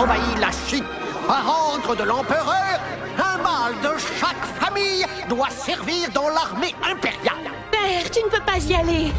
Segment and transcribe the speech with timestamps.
[0.00, 0.84] envahit la Chine.
[1.26, 2.80] Par ordre de l'empereur,
[3.18, 7.50] un mâle de chaque famille doit servir dans l'armée impériale.
[7.70, 9.12] Père, tu ne peux pas y aller.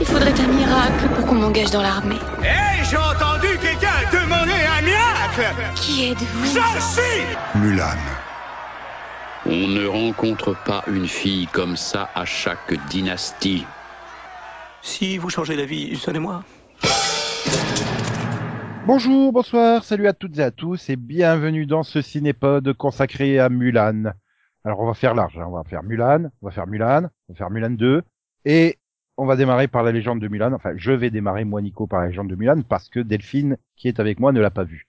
[0.00, 2.20] Il faudrait un miracle pour qu'on m'engage dans l'armée.
[2.42, 6.46] Hé, j'ai entendu quelqu'un demander un miracle Qui êtes-vous?
[6.46, 7.98] Je suis Mulan.
[9.46, 13.66] On ne rencontre pas une fille comme ça à chaque dynastie.
[14.82, 16.42] Si vous changez d'avis, sonnez-moi.
[18.86, 23.48] Bonjour, bonsoir, salut à toutes et à tous et bienvenue dans ce cinépod consacré à
[23.48, 24.12] Mulan.
[24.64, 25.46] Alors on va faire large, hein.
[25.48, 28.02] on va faire Mulan, on va faire Mulan, on va faire Mulan 2
[28.46, 28.78] et
[29.16, 30.52] on va démarrer par la légende de Mulan.
[30.52, 33.88] Enfin, je vais démarrer moi Nico par la légende de Mulan parce que Delphine qui
[33.88, 34.86] est avec moi ne l'a pas vue.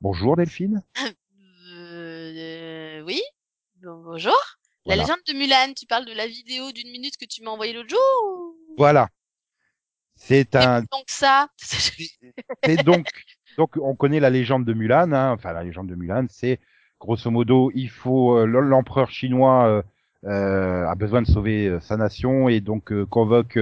[0.00, 0.82] Bonjour Delphine.
[1.84, 3.20] Euh, oui.
[3.82, 4.36] Bon, bonjour.
[4.86, 7.72] La légende de Mulan, tu parles de la vidéo d'une minute que tu m'as envoyée
[7.72, 9.08] l'autre jour ou- Voilà.
[10.24, 11.48] C'est un que ça.
[11.58, 13.06] c'est donc
[13.58, 15.32] donc on connaît la légende de Mulan hein.
[15.32, 16.60] enfin la légende de Mulan c'est
[17.00, 19.82] grosso modo il faut euh, l'empereur chinois euh,
[20.24, 23.58] euh, a besoin de sauver euh, sa nation et donc convoque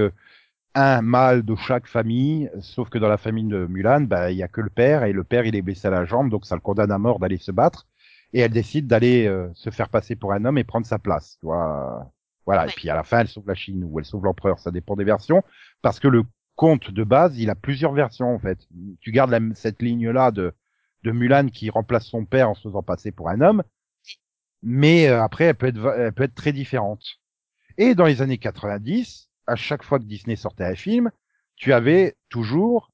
[0.75, 4.43] un mâle de chaque famille sauf que dans la famille de Mulan bah il y
[4.43, 6.55] a que le père et le père il est blessé à la jambe donc ça
[6.55, 7.87] le condamne à mort d'aller se battre
[8.33, 11.37] et elle décide d'aller euh, se faire passer pour un homme et prendre sa place
[11.39, 12.07] tu vois
[12.45, 14.71] voilà et puis à la fin elle sauve la Chine ou elle sauve l'empereur ça
[14.71, 15.43] dépend des versions
[15.81, 16.23] parce que le
[16.61, 18.59] conte de base, il a plusieurs versions en fait.
[18.99, 20.53] Tu gardes la- cette ligne-là de,
[21.03, 23.63] de Mulan qui remplace son père en se faisant passer pour un homme,
[24.61, 27.03] mais euh, après elle peut être elle peut être très différente.
[27.77, 31.11] Et dans les années 90, à chaque fois que Disney sortait un film,
[31.57, 32.91] tu avais toujours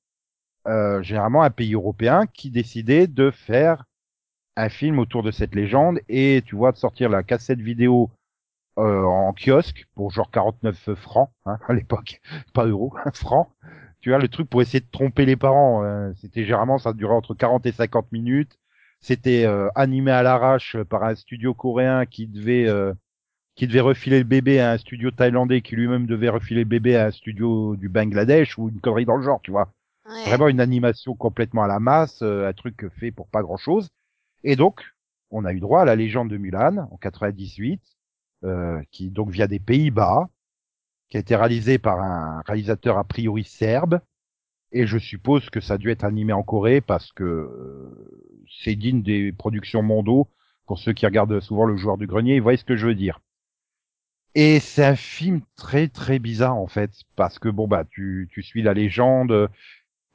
[0.67, 3.85] euh, généralement un pays européen qui décidait de faire
[4.57, 8.11] un film autour de cette légende et tu vois de sortir la cassette vidéo
[8.77, 12.21] euh, en kiosque pour genre 49 francs hein, à l'époque,
[12.53, 13.49] pas euros, francs.
[14.01, 15.83] Tu vois le truc pour essayer de tromper les parents.
[15.83, 18.57] euh, C'était généralement ça durait entre 40 et 50 minutes.
[19.01, 22.93] C'était euh, animé à l'arrache par un studio coréen qui devait euh,
[23.55, 26.95] qui devait refiler le bébé à un studio thaïlandais qui lui-même devait refiler le bébé
[26.95, 29.71] à un studio du Bangladesh ou une connerie dans le genre, tu vois.
[30.07, 30.23] Ouais.
[30.25, 33.89] Vraiment une animation complètement à la masse, euh, un truc fait pour pas grand chose.
[34.43, 34.83] Et donc,
[35.31, 37.81] on a eu droit à la légende de Mulan en 98,
[38.43, 40.27] euh, qui donc vient des Pays-Bas,
[41.09, 43.99] qui a été réalisé par un réalisateur a priori serbe.
[44.71, 48.75] Et je suppose que ça a dû être animé en Corée parce que euh, c'est
[48.75, 50.29] digne des productions Mondo.
[50.65, 52.95] Pour ceux qui regardent souvent le joueur du grenier, ils voient ce que je veux
[52.95, 53.21] dire.
[54.35, 58.43] Et c'est un film très très bizarre en fait parce que bon bah tu tu
[58.43, 59.49] suis la légende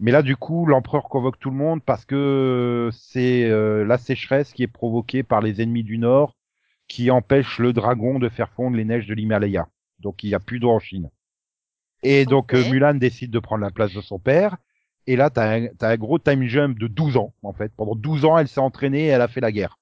[0.03, 4.53] mais là, du coup, l'empereur convoque tout le monde parce que c'est euh, la sécheresse
[4.53, 6.37] qui est provoquée par les ennemis du Nord
[6.93, 9.67] qui empêche le dragon de faire fondre les neiges de l'Himalaya.
[10.01, 11.09] Donc, il n'y a plus d'eau en Chine.
[12.03, 14.59] Et donc, euh, Mulan décide de prendre la place de son père.
[15.07, 17.73] Et là, t'as un, t'as un gros time jump de 12 ans, en fait.
[17.79, 19.79] Pendant 12 ans, elle s'est entraînée et elle a fait la guerre.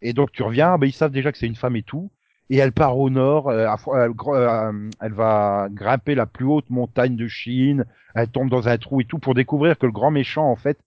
[0.00, 2.10] Et donc, tu reviens, bah, ils savent déjà que c'est une femme et tout.
[2.48, 7.16] Et elle part au nord, euh, gr- euh, elle va grimper la plus haute montagne
[7.16, 10.50] de Chine, elle tombe dans un trou et tout pour découvrir que le grand méchant,
[10.50, 10.78] en fait,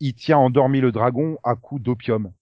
[0.00, 2.32] il tient endormi le dragon à coups d'opium.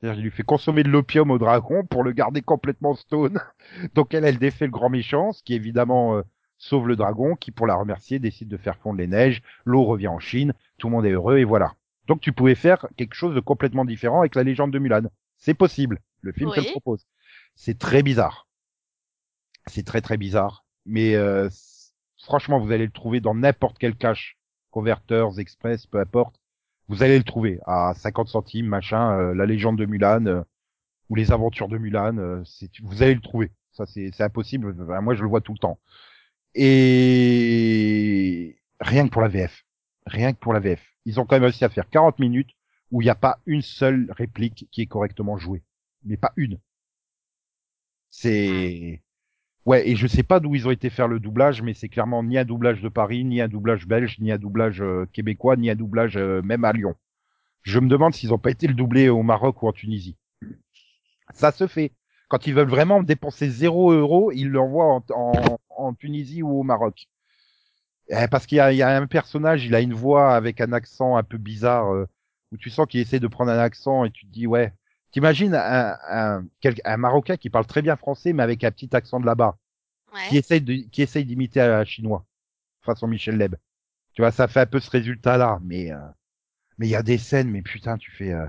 [0.00, 3.40] C'est-à-dire, il lui fait consommer de l'opium au dragon pour le garder complètement stone.
[3.94, 6.22] Donc elle, elle défait le grand méchant, ce qui évidemment euh,
[6.58, 10.08] sauve le dragon, qui pour la remercier décide de faire fondre les neiges, l'eau revient
[10.08, 11.74] en Chine, tout le monde est heureux et voilà.
[12.06, 15.02] Donc tu pouvais faire quelque chose de complètement différent avec la légende de Mulan.
[15.38, 16.00] C'est possible.
[16.20, 16.70] Le film te le Oui.
[16.72, 17.06] propose.
[17.54, 18.46] C'est très bizarre.
[19.66, 20.64] C'est très très bizarre.
[20.84, 21.48] Mais euh,
[22.22, 24.38] franchement, vous allez le trouver dans n'importe quel cache,
[24.70, 26.40] converteurs, express, peu importe.
[26.88, 30.42] Vous allez le trouver à 50 centimes, machin, euh, la légende de Mulan euh,
[31.10, 32.16] ou les aventures de Mulan.
[32.18, 32.42] euh,
[32.82, 33.52] vous allez le trouver.
[33.72, 34.72] Ça, c'est, impossible.
[35.02, 35.78] Moi, je le vois tout le temps.
[36.54, 39.64] Et rien que pour la VF,
[40.06, 42.50] rien que pour la VF, ils ont quand même réussi à faire 40 minutes
[42.90, 45.62] où il n'y a pas une seule réplique qui est correctement jouée,
[46.04, 46.58] mais pas une.
[48.10, 49.02] C'est
[49.66, 52.22] ouais, et je sais pas d'où ils ont été faire le doublage, mais c'est clairement
[52.22, 55.68] ni un doublage de Paris, ni un doublage belge, ni un doublage euh, québécois, ni
[55.68, 56.94] un doublage euh, même à Lyon.
[57.62, 60.16] Je me demande s'ils ont pas été le doublé au Maroc ou en Tunisie.
[61.34, 61.92] Ça se fait.
[62.28, 67.08] Quand ils veulent vraiment dépenser zéro euro, ils l'envoient en, Tunisie ou au Maroc.
[68.08, 70.60] Eh, parce qu'il y a, il y a un personnage, il a une voix avec
[70.60, 72.06] un accent un peu bizarre, euh,
[72.52, 74.72] où tu sens qu'il essaie de prendre un accent et tu te dis ouais.
[75.12, 76.46] T'imagines un, un,
[76.84, 79.58] un Marocain qui parle très bien français mais avec un petit accent de là-bas,
[80.26, 80.38] qui Ouais.
[80.38, 82.26] essaye de, qui essaye d'imiter un chinois,
[82.82, 83.56] façon Michel Leb.
[84.14, 85.98] Tu vois, ça fait un peu ce résultat-là, mais euh,
[86.78, 88.46] mais il y a des scènes, mais putain, tu fais euh,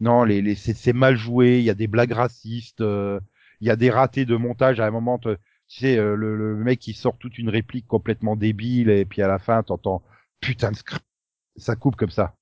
[0.00, 3.20] non, les, les c'est mal joué, il y a des blagues racistes, euh,
[3.60, 5.18] il y a des ratés de montage à un moment.
[5.18, 5.36] te-
[5.68, 9.22] Tu sais, euh, le, le mec qui sort toute une réplique complètement débile et puis
[9.22, 10.02] à la fin t'entends
[10.40, 11.04] putain de script.
[11.56, 12.36] Ça coupe comme ça.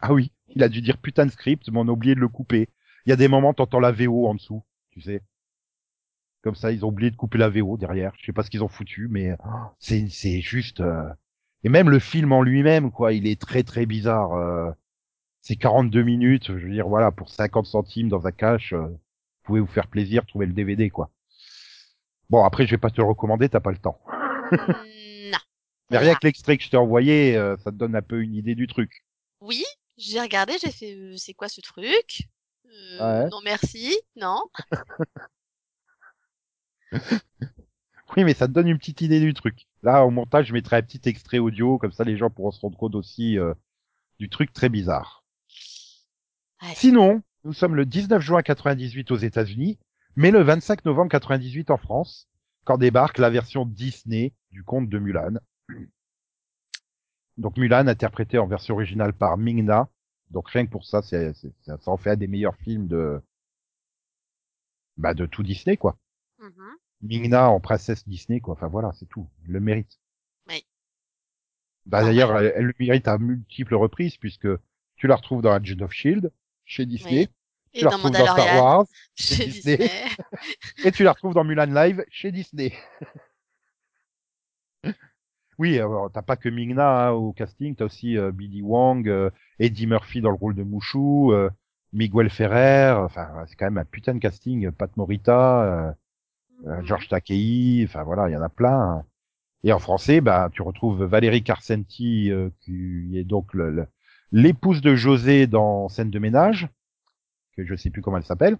[0.00, 2.28] Ah oui, il a dû dire putain de script, mais on a oublié de le
[2.28, 2.68] couper.
[3.06, 5.22] Il y a des moments t'entends la VO en dessous, tu sais.
[6.42, 8.12] Comme ça, ils ont oublié de couper la VO derrière.
[8.18, 9.48] Je sais pas ce qu'ils ont foutu, mais oh,
[9.78, 10.80] c'est c'est juste.
[10.80, 11.04] euh,
[11.64, 14.34] Et même le film en lui-même, quoi, il est très très bizarre.
[14.34, 14.70] euh,
[15.42, 18.98] C'est 42 minutes, je veux dire, voilà, pour 50 centimes dans un cash, euh, vous
[19.44, 21.10] pouvez vous faire plaisir, trouver le DVD, quoi.
[22.30, 24.00] Bon, après, je vais pas te le recommander, t'as pas le temps.
[24.52, 25.38] non.
[25.90, 28.34] Mais rien que l'extrait que je t'ai envoyé, euh, ça te donne un peu une
[28.34, 29.04] idée du truc.
[29.40, 29.64] Oui,
[29.96, 32.28] j'ai regardé, j'ai fait euh, c'est quoi ce truc?
[32.74, 33.28] Euh, Ouais.
[33.30, 34.40] Non merci, non.
[38.16, 39.66] Oui, mais ça te donne une petite idée du truc.
[39.82, 42.60] Là, au montage, je mettrai un petit extrait audio, comme ça les gens pourront se
[42.60, 43.54] rendre compte aussi euh,
[44.20, 45.24] du truc très bizarre.
[46.74, 49.78] Sinon, nous sommes le 19 juin 98 aux États-Unis,
[50.16, 52.28] mais le 25 novembre 98 en France,
[52.64, 55.34] quand débarque la version Disney du conte de Mulan.
[57.36, 59.88] Donc Mulan interprété en version originale par Ming-Na.
[60.30, 62.86] Donc rien que pour ça, c'est, c'est- ça, ça en fait un des meilleurs films
[62.88, 63.20] de
[64.96, 65.96] bah de tout Disney quoi.
[67.02, 68.54] Ming-Na en princesse Disney quoi.
[68.54, 69.28] Enfin voilà, c'est tout.
[69.46, 69.98] Le mérite.
[70.48, 70.64] Oui.
[71.86, 74.48] Bah Ah, d'ailleurs, elle, elle le mérite à multiples reprises puisque
[74.96, 76.32] tu la retrouves dans Agent of Shield
[76.64, 77.28] chez Disney.
[77.74, 78.86] Et Tu la dans retrouves dans Star Wars
[79.16, 79.76] chez Disney.
[79.76, 79.90] Disney.
[80.84, 82.72] et tu la retrouves dans Mulan Live chez Disney.
[85.58, 89.30] Oui, alors, t'as pas que Ming-Na hein, au casting, t'as aussi euh, Billy Wong, euh,
[89.58, 90.98] Eddie Murphy dans le rôle de Mushu,
[91.32, 91.50] euh,
[91.92, 95.92] Miguel Ferrer, enfin c'est quand même un putain de casting, Pat Morita, euh,
[96.66, 96.82] euh.
[96.84, 98.80] George Takei, enfin voilà, il y en a plein.
[98.98, 99.04] hein.
[99.64, 103.52] Et en français, bah tu retrouves Valérie Carcenti, euh, qui est donc
[104.32, 106.68] l'épouse de José dans Scène de ménage,
[107.56, 108.58] que je sais plus comment elle s'appelle.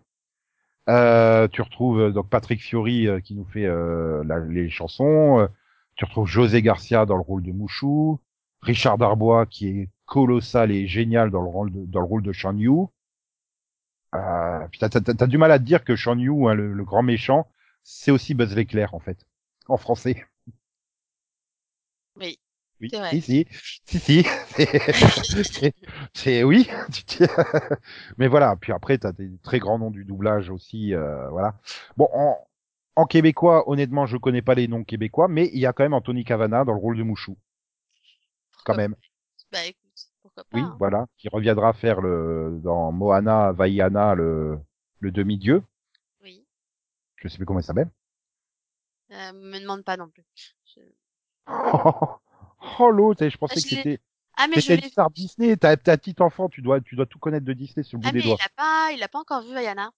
[0.89, 5.49] Euh, tu retrouves donc Patrick Fiori euh, qui nous fait euh, la- les chansons.
[5.97, 8.21] Tu retrouves José Garcia dans le rôle de Mouchou.
[8.63, 12.33] Richard Darbois qui est colossal et génial dans le rôle de, dans le rôle de
[12.33, 12.71] Shan Yu.
[14.15, 16.85] Euh, t'as, t'as- t'as du mal à te dire que Shan Yu, hein, le, le
[16.85, 17.49] grand méchant,
[17.83, 19.27] c'est aussi Buzz l'éclair en fait,
[19.69, 20.25] en français.
[22.17, 22.39] Oui.
[22.81, 23.11] Oui, C'est vrai.
[23.11, 23.47] si, si,
[23.87, 24.23] si, si.
[24.49, 25.75] C'est- c'est-
[26.15, 26.69] C'est oui.
[28.19, 28.57] Mais voilà.
[28.57, 30.95] Puis après, t'as des très grands noms du doublage aussi.
[30.95, 31.55] euh, voilà.
[31.97, 32.37] Bon, en,
[32.97, 35.95] en québécois, honnêtement, je connais pas les noms québécois, mais il y a quand même
[35.95, 37.37] Anthony Cavana dans le rôle de Mouchou,
[38.65, 38.95] quand même.
[39.53, 40.57] Bah écoute, pourquoi pas.
[40.57, 40.77] Oui, hein.
[40.79, 44.59] voilà, qui reviendra faire le dans Moana Vaiana le
[45.01, 45.63] le demi-dieu.
[46.23, 46.45] Oui.
[47.17, 47.91] Je sais plus comment il s'appelle.
[49.13, 50.25] Euh, me demande pas non plus.
[50.75, 50.81] Je-
[52.81, 54.01] Oh l'autre, je pensais Ah, que je c'était
[54.37, 55.57] Ah mais je une star Disney.
[55.57, 58.03] T'as t'as un petit enfant, tu dois tu dois tout connaître de Disney sur le
[58.03, 58.37] bout Ah des mais doigts.
[58.41, 59.91] il a pas, il a pas encore vu Ayana.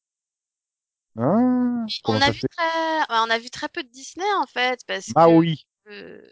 [1.19, 2.49] Hein Et Comment on a ça vu fait?
[2.57, 5.67] très, on a vu très peu de Disney en fait parce que Maui.
[5.89, 6.23] euh,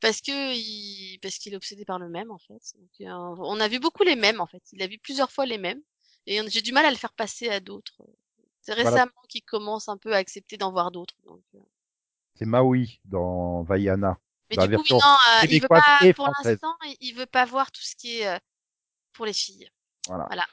[0.00, 2.62] parce que il parce qu'il est obsédé par le même en fait.
[2.76, 4.62] Donc, euh, on a vu beaucoup les mêmes en fait.
[4.72, 5.82] Il a vu plusieurs fois les mêmes
[6.26, 8.02] et on- j'ai du mal à le faire passer à d'autres.
[8.62, 9.00] C'est Voilà.
[9.00, 11.16] récemment qu'il commence un peu à accepter d'en voir d'autres.
[11.26, 11.58] donc, euh.
[12.34, 14.18] C'est Maui dans Vaiana.
[14.50, 16.58] Mais Dans la du coup, version non, euh, il veut québécoise pas et pour française.
[16.60, 18.38] l'instant, il- il veut pas voir tout ce qui est euh,
[19.12, 19.70] pour les filles.
[20.06, 20.30] Voilà.
[20.30, 20.46] Voilà.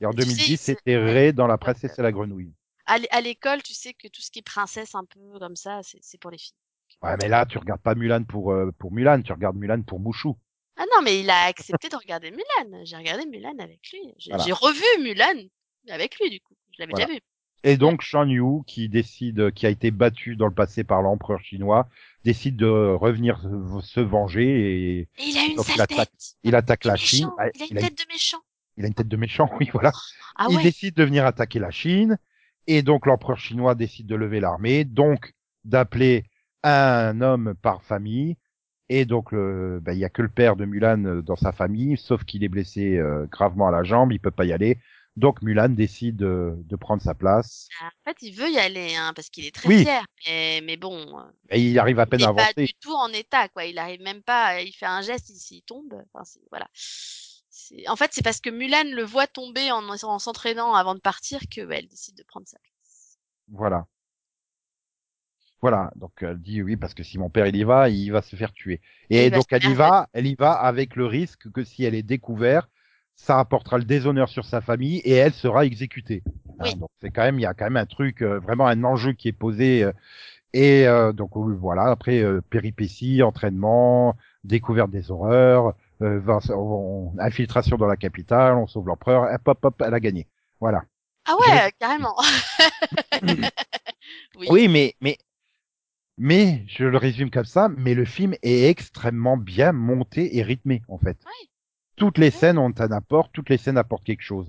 [0.00, 2.54] Et en Tu sais, 2010, c'est- c'était Ray dans La princesse et la grenouille.
[2.86, 5.56] À l'é- à l'école, tu sais que tout ce qui est princesse un peu comme
[5.56, 6.54] ça, c'est pour les filles.
[7.02, 9.98] Ouais, mais là, tu regardes pas Mulan pour euh, pour Mulan, tu regardes Mulan pour
[10.00, 10.36] Mouchou.
[10.76, 12.84] Ah non, mais il a accepté de regarder Mulan.
[12.84, 14.14] J'ai regardé Mulan avec lui.
[14.18, 14.54] J'ai Voilà.
[14.54, 15.48] revu Mulan
[15.90, 16.54] avec lui, du coup.
[16.72, 17.06] Je l'avais Voilà.
[17.06, 17.20] déjà vu.
[17.64, 21.40] Et donc Shan Yu, qui décide, qui a été battu dans le passé par l'empereur
[21.40, 21.88] chinois,
[22.24, 23.40] décide de revenir
[23.82, 26.34] se- venger et Et il a une Donc, il sale attaque- tête.
[26.42, 27.26] il attaque Il la Chine.
[27.26, 27.36] méchant.
[27.38, 28.38] Ah, Il a une il a- tête de méchant.
[28.78, 29.92] il a une tête de méchant, oui, voilà.
[30.36, 30.62] Ah il ouais.
[30.64, 32.18] décide de venir attaquer la Chine,
[32.66, 35.32] et donc l'empereur chinois décide de lever l'armée, donc
[35.64, 36.24] d'appeler
[36.62, 38.36] un homme par famille,
[38.88, 41.52] et donc le- ben, il y a que le père de Mulan euh, dans sa
[41.52, 44.78] famille, sauf qu'il est blessé euh, gravement à la jambe, il peut pas y aller,
[45.16, 49.12] donc Mulan décide euh, de prendre sa place, En fait, il veut y aller, hein,
[49.14, 49.82] parce qu'il est très Oui.
[49.82, 50.04] fier.
[50.26, 52.66] Mais, mais bon, euh, et il arrive à il peine à pas avancer.
[52.66, 53.64] du tout en état, quoi.
[53.64, 54.60] Il arrive même pas.
[54.62, 55.94] Il fait un geste, il s'y tombe.
[56.14, 56.68] Enfin, voilà.
[57.88, 61.40] En fait, c'est parce que Mulan le voit tomber en, en s'entraînant avant de partir
[61.54, 63.18] que bah, elle décide de prendre sa place.
[63.48, 63.86] Voilà.
[65.60, 68.20] Voilà, donc elle dit oui parce que si mon père il y va, il va
[68.20, 68.80] se faire tuer.
[69.10, 72.02] Et donc elle y va, elle y va avec le risque que si elle est
[72.02, 72.68] découverte,
[73.14, 76.24] ça apportera le déshonneur sur sa famille et elle sera exécutée.
[76.58, 76.74] Hein, Oui.
[76.74, 79.12] donc c'est quand même, il y a quand même un truc, euh, vraiment un enjeu
[79.12, 79.84] qui est posé.
[79.84, 79.92] euh,
[80.52, 86.20] et euh, donc voilà, après euh, péripéties, entraînement, découverte des horreurs, euh,
[86.54, 90.28] on- infiltration dans la capitale, on sauve l'empereur, hop hop hop, elle a gagné.
[90.60, 90.84] Voilà.
[91.26, 92.16] Ah ouais, carrément.
[94.38, 94.46] oui.
[94.50, 95.16] Oui, mais mais
[96.18, 100.82] Mais je le résume comme ça, mais le film est extrêmement bien monté et rythmé
[100.88, 101.16] en fait.
[101.24, 101.48] Oui.
[101.96, 104.48] Toutes les scènes ont un apport, toutes les scènes apportent quelque chose.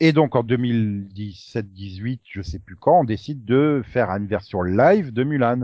[0.00, 5.12] Et donc en 2017-18, je sais plus quand, on décide de faire une version live
[5.12, 5.62] de Mulan.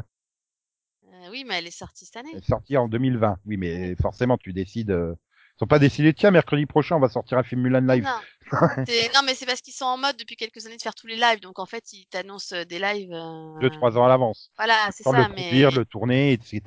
[1.22, 2.30] Euh, oui, mais elle est sortie cette année.
[2.32, 3.38] Elle est sortie en 2020.
[3.46, 4.90] Oui, mais forcément tu décides.
[4.90, 5.14] euh,
[5.56, 6.12] Ils sont pas décidés.
[6.14, 8.06] Tiens, mercredi prochain, on va sortir un film Mulan live.
[8.52, 9.20] Non.
[9.24, 11.40] Mais c'est parce qu'ils sont en mode depuis quelques années de faire tous les lives.
[11.40, 13.12] Donc en fait, ils t'annoncent euh, des lives.
[13.12, 14.50] euh, Deux, trois ans à l'avance.
[14.58, 15.12] Voilà, c'est ça.
[15.12, 15.42] le Mais...
[15.42, 16.60] produire, le tourner, etc.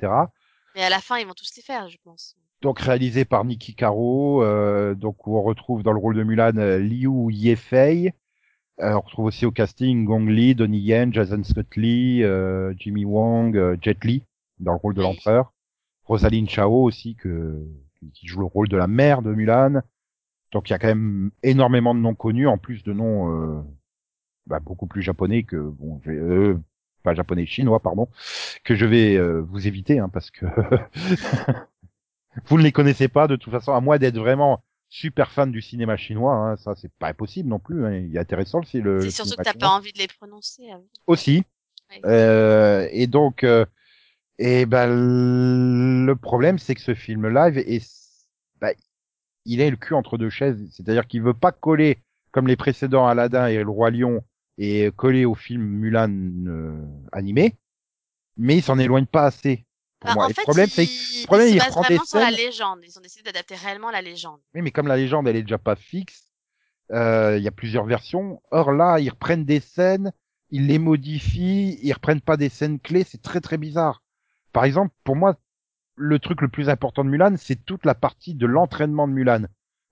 [0.74, 2.34] mais à la fin, ils vont tous les faire, je pense.
[2.62, 6.52] donc réalisé par Nicky Caro, euh, donc où on retrouve dans le rôle de Mulan
[6.78, 8.12] Liu Yefei.
[8.80, 13.04] Euh, on retrouve aussi au casting Gong Li, Donnie Yen, Jason Scott Lee, euh, Jimmy
[13.04, 14.22] Wong, euh, Jet Li
[14.58, 15.52] dans le rôle de l'empereur.
[16.04, 17.62] Rosaline Chao aussi que
[18.14, 19.80] qui joue le rôle de la mère de Mulan.
[20.52, 23.62] Donc il y a quand même énormément de noms connus en plus de noms euh,
[24.46, 26.58] bah, beaucoup plus japonais que bon je vais, euh,
[27.02, 28.08] pas japonais chinois pardon
[28.64, 30.46] que je vais euh, vous éviter hein, parce que
[32.46, 35.60] vous ne les connaissez pas de toute façon à moins d'être vraiment super fan du
[35.60, 37.92] cinéma chinois hein, ça c'est pas impossible non plus hein.
[37.92, 40.62] il est intéressant le, le C'est surtout que t'as pas envie de les prononcer.
[40.74, 40.88] oui.
[41.06, 41.44] aussi
[41.92, 42.00] Ouais.
[42.04, 43.64] euh, et donc euh,
[44.38, 44.86] et ben
[46.06, 47.84] le problème c'est que ce film live est
[48.60, 48.72] bah,
[49.44, 51.98] il est le cul entre deux chaises c'est-à-dire qu'il veut pas coller
[52.32, 54.22] comme les précédents Aladdin et le roi lion
[54.58, 56.10] et coller au film Mulan
[56.46, 57.54] euh, animé
[58.36, 59.64] mais il s'en éloigne pas assez
[60.00, 62.34] pour Bah, moi en Et fait, le problème c'est le problème, il des la scènes-
[62.36, 62.80] légende.
[62.84, 64.38] Ils ont décidé d'adapter réellement la légende.
[64.54, 66.30] Oui, mais comme la légende, elle est déjà pas fixe,
[66.92, 68.40] euh, il y a plusieurs versions.
[68.52, 70.12] Or là, ils reprennent des scènes,
[70.50, 74.02] ils les modifient, ils reprennent pas des scènes clés, c'est très très bizarre.
[74.56, 75.36] Par exemple, pour moi,
[75.96, 79.42] le truc le plus important de Mulan, c'est toute la partie de l'entraînement de Mulan.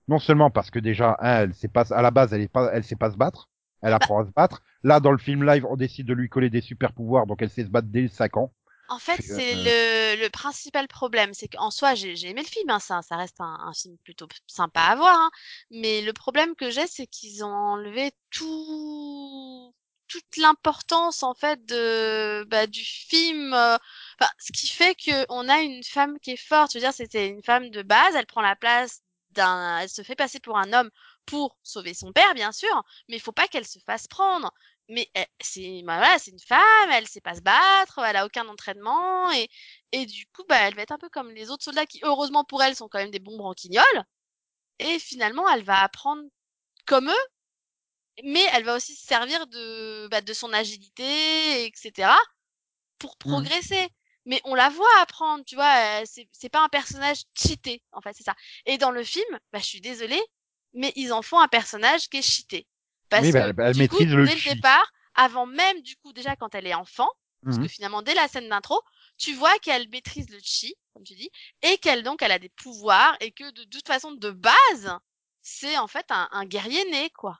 [0.07, 2.71] Non seulement parce que déjà, hein, elle sait pas, à la base, elle est pas,
[2.73, 3.47] elle sait pas se battre,
[3.83, 4.63] elle apprend à se battre.
[4.81, 7.51] Là, dans le film live, on décide de lui coller des super pouvoirs, donc elle
[7.51, 8.53] sait se battre dès 5 ans.
[8.89, 12.47] En fait, c'est euh, le, le principal problème, c'est qu'en soi, j'ai j'ai aimé le
[12.47, 15.29] film, hein, ça, ça reste un, un film plutôt sympa à voir, hein,
[15.69, 19.75] mais le problème que j'ai, c'est qu'ils ont enlevé tout,
[20.07, 23.77] toute l'importance en fait de bah, du film, euh,
[24.19, 26.71] enfin, ce qui fait que on a une femme qui est forte.
[26.73, 30.01] Je veux dire, c'était une femme de base, elle prend la place d'un, elle se
[30.03, 30.89] fait passer pour un homme
[31.25, 34.51] pour sauver son père, bien sûr, mais il faut pas qu'elle se fasse prendre
[34.87, 38.25] mais elle- c'est bah voilà, c'est une femme, elle sait pas se battre, elle a
[38.25, 39.49] aucun entraînement et
[39.91, 42.43] et du coup bah elle va être un peu comme les autres soldats qui heureusement
[42.45, 44.03] pour elle sont quand même des bons branquignoles
[44.79, 46.23] et finalement elle va apprendre
[46.87, 47.27] comme eux
[48.23, 52.09] mais elle va aussi se servir de bah, de son agilité etc
[52.99, 53.49] pour Mhm.
[53.49, 53.89] progresser
[54.25, 58.23] mais on la voit apprendre tu vois c'est pas un personnage cheaté en fait c'est
[58.23, 58.35] ça.
[58.65, 60.21] Et dans le film bah je suis désolée
[60.73, 62.67] mais ils en font un personnage qui est cheaté.
[63.09, 65.81] Parce Oui, bah, que elle- elle du maîtrise coup, le dès le départ, avant même
[65.81, 67.09] du coup déjà quand elle est enfant,
[67.43, 68.81] parce que finalement dès la scène d'intro,
[69.17, 71.29] tu vois qu'elle maîtrise le chi, comme tu dis,
[71.61, 74.97] et qu'elle donc elle a des pouvoirs et que de, toute façon de base,
[75.41, 77.39] c'est en fait un, un guerrier né quoi.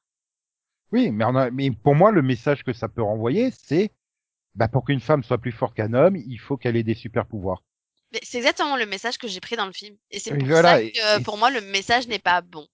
[0.91, 3.91] Oui, mais, on a, mais pour moi, le message que ça peut renvoyer, c'est
[4.55, 7.25] bah, pour qu'une femme soit plus forte qu'un homme, il faut qu'elle ait des super
[7.25, 7.63] pouvoirs.
[8.23, 10.81] C'est exactement le message que j'ai pris dans le film, et c'est pour voilà, ça
[10.81, 12.65] que et pour moi le message n'est pas bon.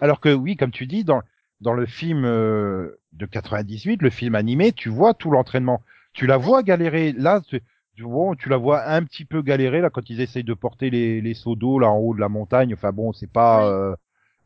[0.00, 1.22] Alors que oui, comme tu dis, dans,
[1.60, 5.82] dans le film euh, de 98, le film animé, tu vois tout l'entraînement.
[6.12, 7.12] Tu la vois galérer.
[7.12, 7.60] Là, tu,
[7.94, 10.90] tu vois, tu la vois un petit peu galérer là quand ils essayent de porter
[10.90, 12.74] les, les seaux d'eau là en haut de la montagne.
[12.74, 13.94] Enfin bon, c'est pas euh,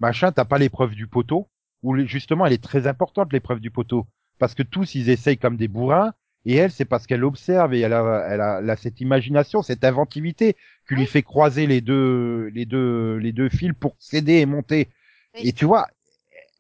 [0.00, 0.32] machin.
[0.32, 1.48] T'as pas l'épreuve du poteau.
[1.82, 4.06] Où justement, elle est très importante l'épreuve du poteau
[4.38, 6.12] parce que tous ils essayent comme des bourrins.
[6.46, 9.62] Et elle, c'est parce qu'elle observe et elle a, elle a, elle a cette imagination,
[9.62, 14.34] cette inventivité qui lui fait croiser les deux, les deux, les deux fils pour s'aider
[14.34, 14.88] et monter.
[15.34, 15.88] Et tu vois,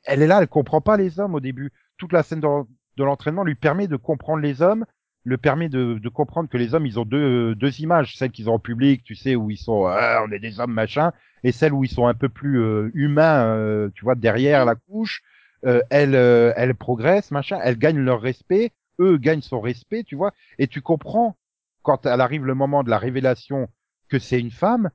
[0.04, 1.70] elle est là, elle comprend pas les hommes au début.
[1.98, 2.48] Toute la scène de,
[2.96, 4.86] de l'entraînement lui permet de comprendre les hommes,
[5.24, 8.50] le permet de, de comprendre que les hommes, ils ont deux, deux images, celle qu'ils
[8.50, 11.12] ont en public, tu sais, où ils sont, Ah, on est des hommes machin,
[11.42, 14.74] et celle où ils sont un peu plus euh, humains, euh, tu vois, derrière la
[14.74, 15.22] couche.
[15.64, 20.16] Euh, elle, euh, elle progresse, machin, elle gagne leur respect, eux gagnent son respect, tu
[20.16, 21.36] vois, et tu comprends
[21.82, 23.68] quand elle arrive le moment de la révélation
[24.08, 24.90] que c'est une femme,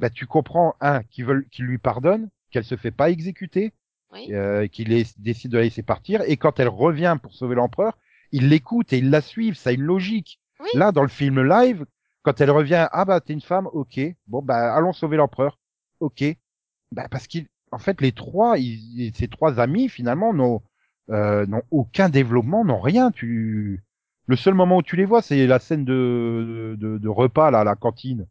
[0.00, 3.72] bah tu comprends un qu'ils veulent, qu'ils lui pardonnent, qu'elle se fait pas exécuter,
[4.12, 4.32] Oui.
[4.32, 4.88] euh, qu'il
[5.18, 7.96] décide de la laisser partir, et quand elle revient pour sauver l'empereur,
[8.32, 10.40] ils l'écoutent et ils la suivent, ça a une logique.
[10.60, 10.68] Oui.
[10.74, 11.84] Là, dans le film live,
[12.22, 15.58] quand elle revient, ah bah t'es une femme, ok, bon bah allons sauver l'empereur,
[16.00, 16.24] ok,
[16.92, 20.62] bah parce qu'ils, en fait, les trois, ils, ces trois amis finalement n'ont
[21.10, 23.10] euh, n'ont aucun développement, n'ont rien.
[23.10, 23.82] Tu,
[24.26, 27.60] le seul moment où tu les vois, c'est la scène de, de, de repas là,
[27.60, 28.26] à la cantine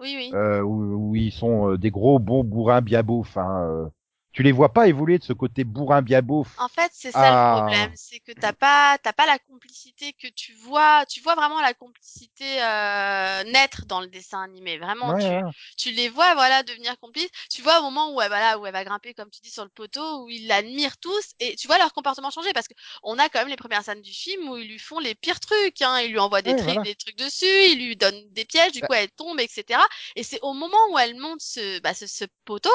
[0.00, 0.30] Oui oui.
[0.34, 3.36] euh, où, où ils sont euh, des gros bons bourrins bien beaufs.
[3.36, 3.88] Hein, euh.
[4.32, 6.48] Tu les vois pas évoluer de ce côté bourrin bien beauf.
[6.58, 7.32] En fait, c'est ça Ah.
[7.32, 11.04] le problème, c'est que t'as pas, t'as pas la complicité que tu vois.
[11.06, 14.78] Tu vois vraiment la complicité euh, naître dans le dessin animé.
[14.78, 15.52] Vraiment, Ouais, tu, ouais.
[15.76, 17.30] tu les vois, voilà, devenir complices.
[17.50, 19.64] Tu vois au moment où elle, voilà, où elle va grimper, comme tu dis, sur
[19.64, 23.18] le poteau, où ils l'admirent tous, et tu vois leur comportement changer parce que on
[23.18, 25.80] a quand même les premières scènes du film où ils lui font les pires trucs.
[25.82, 26.00] Hein.
[26.02, 26.82] Ils lui envoient des Ouais, trucs, voilà.
[26.82, 29.80] des trucs dessus, ils lui donnent des pièges, du Bah coup elle tombe, etc.
[30.16, 32.70] Et c'est au moment où elle monte ce, bah, ce, ce poteau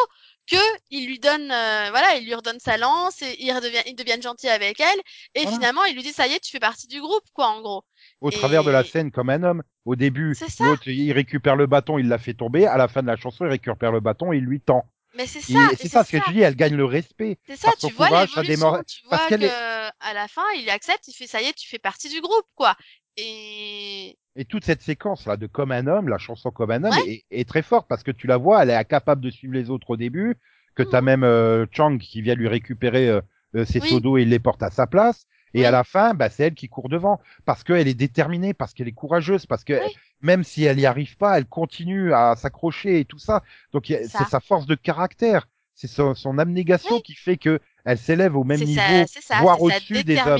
[0.50, 0.56] que
[0.89, 4.22] il lui donne, euh, voilà, il lui redonne sa lance et ils redeviennent, ils deviennent
[4.22, 5.00] gentils avec elle.
[5.36, 5.51] Et Voilà.
[5.58, 7.84] finalement, il lui dit ça y est, tu fais partie du groupe, quoi, en gros.
[8.22, 9.63] Au Et- travers de la scène comme un homme.
[9.86, 10.46] Au début, ça.
[10.66, 12.66] l'autre, il récupère le bâton, il l'a fait tomber.
[12.66, 14.84] À la fin de la chanson, il récupère le bâton et il lui tend.
[15.16, 17.39] Mais c'est ça, c'est ça ce que je dis, elle gagne le respect.
[17.48, 20.70] C'est ça, tu vois courage, démor- tu vois parce que est- à la fin, il
[20.70, 22.75] accepte, il fait ça y est, tu fais partie du groupe, quoi.
[23.17, 26.93] Et Et toute cette séquence là de Comme un homme, la chanson Comme un homme,
[26.97, 27.24] Ouais.
[27.31, 29.69] est, est très forte parce que tu la vois, elle est incapable de suivre les
[29.69, 30.36] autres au début,
[30.75, 33.21] que t'as même euh, Chang qui vient lui récupérer euh,
[33.55, 33.79] euh, ses.
[33.81, 33.89] Oui.
[33.89, 35.25] seaux d'eau et il les porte à sa place.
[35.53, 35.65] Et Oui.
[35.65, 38.88] à la fin, bah, c'est elle qui court devant parce qu'elle est déterminée, parce qu'elle
[38.88, 39.95] est courageuse, parce que Oui.
[40.21, 43.41] même si elle y arrive pas, elle continue à s'accrocher et tout ça.
[43.74, 47.01] Donc C'est sa force de caractère, c'est son, son abnégation Oui.
[47.01, 48.82] qui fait que elle s'élève au même niveau,
[49.22, 50.39] ça, voire au-dessus des hommes.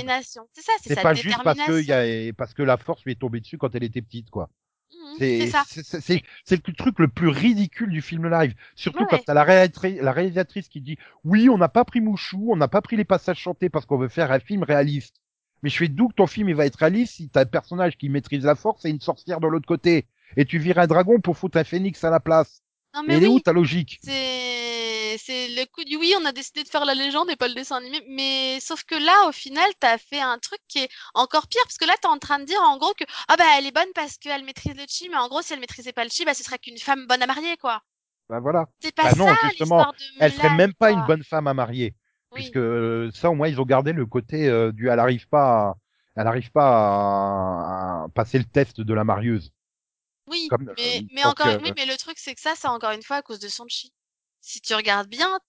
[0.54, 3.20] C'est ça, c'est pas juste parce que, y a, parce que la force lui est
[3.20, 4.50] tombée dessus quand elle était petite, quoi.
[4.92, 8.54] Mhm, C'est C'est le truc le plus ridicule du film live.
[8.75, 12.01] Surtout Ouais, quand t'as la, réalisatrice- la réalisatrice qui dit oui, on n'a pas pris
[12.01, 15.16] Mouchou, on n'a pas pris les passages chantés parce qu'on veut faire un film réaliste.
[15.63, 17.98] Mais je fais d'où que ton film il va être réaliste si t'as un personnage
[17.98, 20.06] qui maîtrise la force et une sorcière de l'autre côté?
[20.36, 22.62] Et tu vires un dragon pour foutre un phénix à la place.
[22.94, 24.00] Non Mais elle est où ta logique?
[25.17, 27.47] C'est c'est le coup du oui, on a décidé de faire la légende et pas
[27.47, 30.89] le dessin animé, mais sauf que là, au final, t'as fait un truc qui est
[31.13, 33.45] encore pire parce que là, t'es en train de dire en gros que ah bah
[33.57, 36.03] elle est bonne parce qu'elle maîtrise le chi, mais en gros, si elle maîtrisait pas
[36.03, 37.81] le chi, bah ce serait qu'une femme bonne à marier, quoi.
[38.29, 38.65] Bah voilà.
[38.81, 41.00] C'est pas Bah non, ça justement, de Elle serait même pas quoi.
[41.00, 41.95] une bonne femme à marier.
[42.31, 42.51] Oui.
[42.51, 45.69] puisque euh, ça au moins ils ont gardé le côté euh, du elle arrive pas
[45.69, 45.75] à,
[46.15, 49.51] elle arrive pas à, à passer le test de la marieuse.
[50.27, 52.91] Oui, Comme, mais, euh, mais encore, oui, mais le truc, c'est que ça, c'est encore
[52.91, 53.91] une fois à cause de son chi.
[54.47, 55.39] Si tu regardes bien,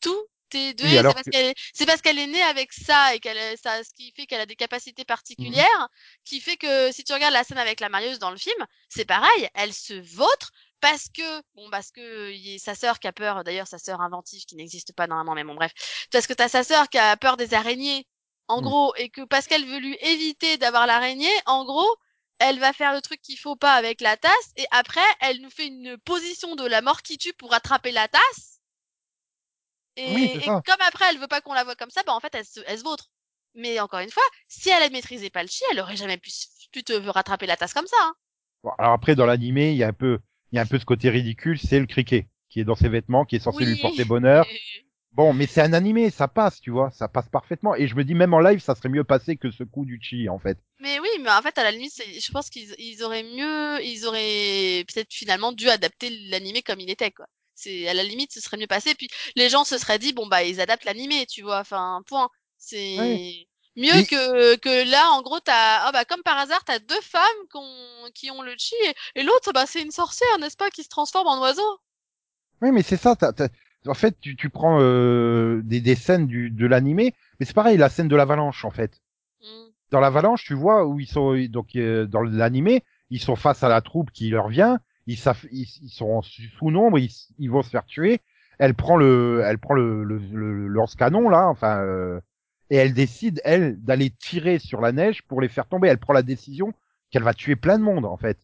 [0.00, 3.36] tout est Oui, c'est parce que- qu'elle est, qu'elle est née avec ça et qu'elle,
[3.36, 5.88] a- ça, ce qui fait qu'elle a des capacités particulières,
[6.24, 9.04] qui fait que si tu regardes la scène avec la marieuse dans le film, c'est
[9.04, 13.12] pareil, elle se vautre parce que, bon, parce que y a sa sœur qui a
[13.12, 15.72] peur, d'ailleurs, sa sœur inventive qui n'existe pas normalement, mais bon, bref,
[16.10, 18.06] parce que t'as sa sœur qui a peur des araignées,
[18.46, 18.64] en Mm.
[18.64, 21.94] gros, et que parce qu'elle veut lui éviter d'avoir l'araignée, en gros,
[22.38, 25.50] elle va faire le truc qu'il faut pas avec la tasse et après elle nous
[25.50, 28.60] fait une position de la mort qui tue pour attraper la tasse.
[29.96, 32.34] Et, Oui, comme après elle veut pas qu'on la voit comme ça, bah en fait
[32.34, 33.10] elle se, elle se vautre.
[33.54, 36.30] Mais encore une fois, si elle maîtrisait pas le chi, elle aurait jamais pu,
[36.70, 37.96] pu te rattraper la tasse comme ça.
[38.00, 38.14] hein.
[38.62, 40.20] bon, alors après dans l'animé il y a un peu
[40.52, 42.88] il y a un peu ce côté ridicule, c'est le criquet qui est dans ses
[42.88, 44.46] vêtements, qui est censé lui porter bonheur.
[45.18, 47.74] Bon, mais c'est un animé, ça passe, tu vois, ça passe parfaitement.
[47.74, 49.98] Et je me dis même en live, ça serait mieux passé que ce coup du
[50.00, 50.56] chi en fait.
[50.78, 54.06] Mais oui, mais en fait, à la limite, je pense qu'ils ils auraient mieux, ils
[54.06, 57.26] auraient peut-être finalement dû adapter l'animé comme il était, quoi.
[57.56, 58.94] C'est à la limite, ce serait mieux passé.
[58.94, 61.58] Puis les gens se seraient dit, bon bah, ils adaptent l'animé, tu vois.
[61.58, 62.28] Enfin, point.
[62.56, 67.00] C'est mieux que que là, en gros, t'as, ah bah comme par hasard, t'as deux
[67.00, 70.56] femmes qui ont, qui ont le chi et, et l'autre, bah c'est une sorcière, n'est-ce
[70.56, 71.80] pas, qui se transforme en oiseau.
[72.62, 73.16] Oui, mais c'est ça.
[73.16, 73.32] t'as-
[73.88, 77.76] En fait, tu, tu prends euh, des, des scènes du, de l'animé, mais c'est pareil,
[77.76, 79.00] la scène de l'avalanche en fait.
[79.40, 79.70] Mm.
[79.92, 83.68] dans l'avalanche, tu vois où ils sont donc euh, dans l'animé, ils sont face à
[83.68, 85.18] la troupe qui leur vient, ils,
[85.50, 88.20] ils, ils sont sous sous nombre, ils, ils vont se faire tuer.
[88.58, 92.20] Elle prend le, elle prend le, le, le lance-canon là, enfin, euh,
[92.70, 95.88] et elle décide elle d'aller tirer sur la neige pour les faire tomber.
[95.88, 96.74] Elle prend la décision
[97.10, 98.38] qu'elle va tuer plein de monde en fait.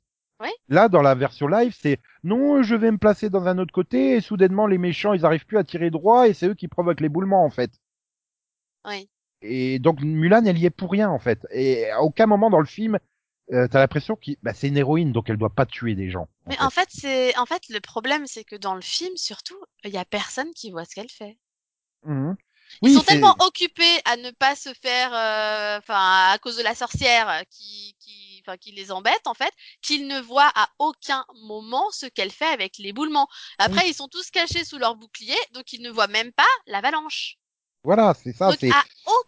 [0.44, 0.52] Ouais.
[0.68, 4.12] Là, dans la version live, c'est non, je vais me placer dans un autre côté
[4.16, 7.00] et soudainement les méchants ils arrivent plus à tirer droit et c'est eux qui provoquent
[7.00, 7.72] l'éboulement en fait.
[8.84, 9.08] Oui.
[9.42, 11.46] Et donc Mulan, elle y est pour rien en fait.
[11.50, 12.98] Et à aucun moment dans le film,
[13.52, 16.28] euh, t'as l'impression que bah, c'est une héroïne, donc elle doit pas tuer des gens.
[16.46, 19.58] en Mais en fait, c'est, en fait, le problème, c'est que dans le film, surtout,
[19.84, 21.38] il y a personne qui voit ce qu'elle fait.
[22.04, 22.36] Mhm.
[22.86, 26.62] Ils Oui, sont tellement occupés à ne pas se faire, euh, enfin, à cause de
[26.62, 29.52] la sorcière euh, qui, qui, enfin, qui les embête en fait,
[29.82, 33.28] qu'ils ne voient à aucun moment ce qu'elle fait avec l'éboulement.
[33.58, 37.36] Après, ils sont tous cachés sous leur bouclier, donc ils ne voient même pas l'avalanche.
[37.84, 38.50] Voilà, c'est ça.
[38.58, 38.70] C'est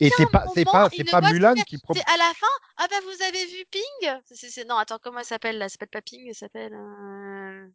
[0.01, 2.03] et c'est pas, c'est pas, c'est pas Mulan qui propose.
[2.03, 2.47] C'est à la fin.
[2.79, 4.21] Ah bah vous avez vu Ping?
[4.25, 5.67] C'est, Non, attends, comment elle s'appelle là?
[5.67, 6.73] Elle s'appelle pas Ping, elle s'appelle.
[6.73, 7.69] Euh...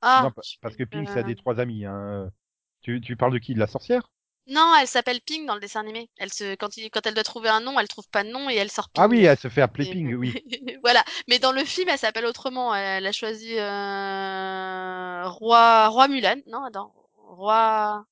[0.00, 1.84] Ah, Non, parce que euh, c'est un des trois amis.
[1.84, 2.30] Hein.
[2.82, 3.54] Tu, tu parles de qui?
[3.54, 4.12] De la sorcière?
[4.46, 6.10] Non, elle s'appelle Ping dans le dessin animé.
[6.18, 8.50] Elle se, quand, il, quand elle doit trouver un nom, elle trouve pas de nom
[8.50, 9.02] et elle sort Ping.
[9.02, 10.34] Ah oui, elle se fait appeler Et- Ping, oui.
[10.82, 11.02] voilà.
[11.28, 12.74] Mais dans le film, elle s'appelle autrement.
[12.74, 15.28] Elle a choisi euh...
[15.28, 16.36] Roi Roi Mulan.
[16.46, 16.92] Non, attends.
[17.16, 18.04] roi,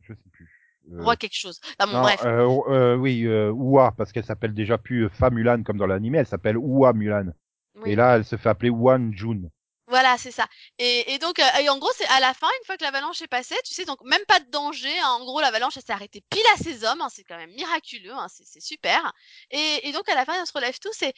[0.00, 0.48] Je sais plus.
[0.92, 1.60] Euh, roi quelque chose.
[1.78, 2.20] Ah bon, non, bref.
[2.26, 6.14] euh, euh, oui, euh, Oua, parce qu'elle s'appelle déjà plus Fa Mulan comme dans l'anime,
[6.16, 7.32] elle s'appelle Oua Mulan.
[7.76, 7.92] Oui.
[7.92, 9.48] Et là, elle se fait appeler Wan Jun.
[9.86, 10.46] Voilà, c'est ça.
[10.78, 13.20] Et, et donc, euh, et en gros, c'est à la fin, une fois que l'avalanche
[13.20, 14.98] est passée, tu sais, donc même pas de danger.
[15.00, 15.08] hein.
[15.10, 17.02] en gros, l'avalanche, elle s'est arrêtée pile à ses hommes.
[17.02, 18.12] hein, c'est quand même miraculeux.
[18.12, 19.12] hein, c'est c'est super.
[19.50, 21.02] Et, et donc, à la fin, on se relève tous.
[21.02, 21.12] Et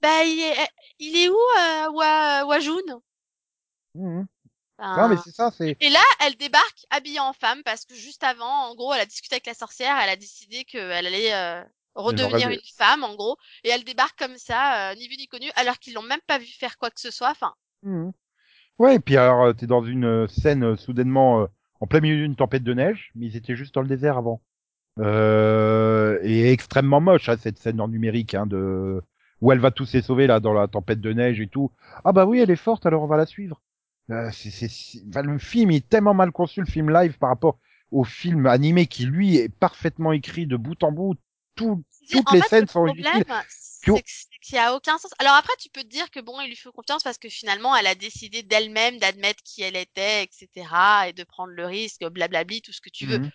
[0.00, 3.00] bah, il est, il est où, euh, Wa, Wajun
[3.94, 4.26] Mhm.
[4.78, 5.76] Enfin, Non, mais c'est ça, c'est.
[5.80, 9.06] Et là, elle débarque habillée en femme parce que juste avant, en gros, elle a
[9.06, 11.62] discuté avec la sorcière, elle a décidé qu'elle allait euh,
[11.94, 15.50] redevenir une femme, en gros, et elle débarque comme ça, euh, ni vu ni connu,
[15.56, 17.30] alors qu'ils l'ont même pas vu faire quoi que ce soit.
[17.30, 18.12] Enfin, Mhm.
[18.78, 21.46] Ouais, et puis alors, euh, t'es dans une euh, scène euh, soudainement euh,
[21.80, 24.42] en plein milieu d'une tempête de neige, mais ils étaient juste dans le désert avant.
[25.00, 29.02] Euh, et extrêmement moche, hein, cette scène en numérique, hein, de
[29.42, 31.72] où elle va tous les sauver là dans la tempête de neige et tout.
[32.04, 33.62] Ah bah oui, elle est forte, alors on va la suivre.
[34.10, 37.18] Euh, c'est, c'est, c'est- enfin, le film il est tellement mal conçu, le film live
[37.18, 37.58] par rapport
[37.92, 41.16] au film animé qui lui est parfaitement écrit de bout en bout.
[41.56, 43.24] Tout, toutes en les fait, scènes le sont problème, utiles.
[43.86, 45.12] Y a aucun sens.
[45.18, 47.76] Alors après, tu peux te dire que bon, il lui faut confiance parce que finalement,
[47.76, 52.62] elle a décidé d'elle-même d'admettre qui elle était, etc., et de prendre le risque, blablabli,
[52.62, 53.20] tout ce que tu veux.
[53.20, 53.30] Mhm.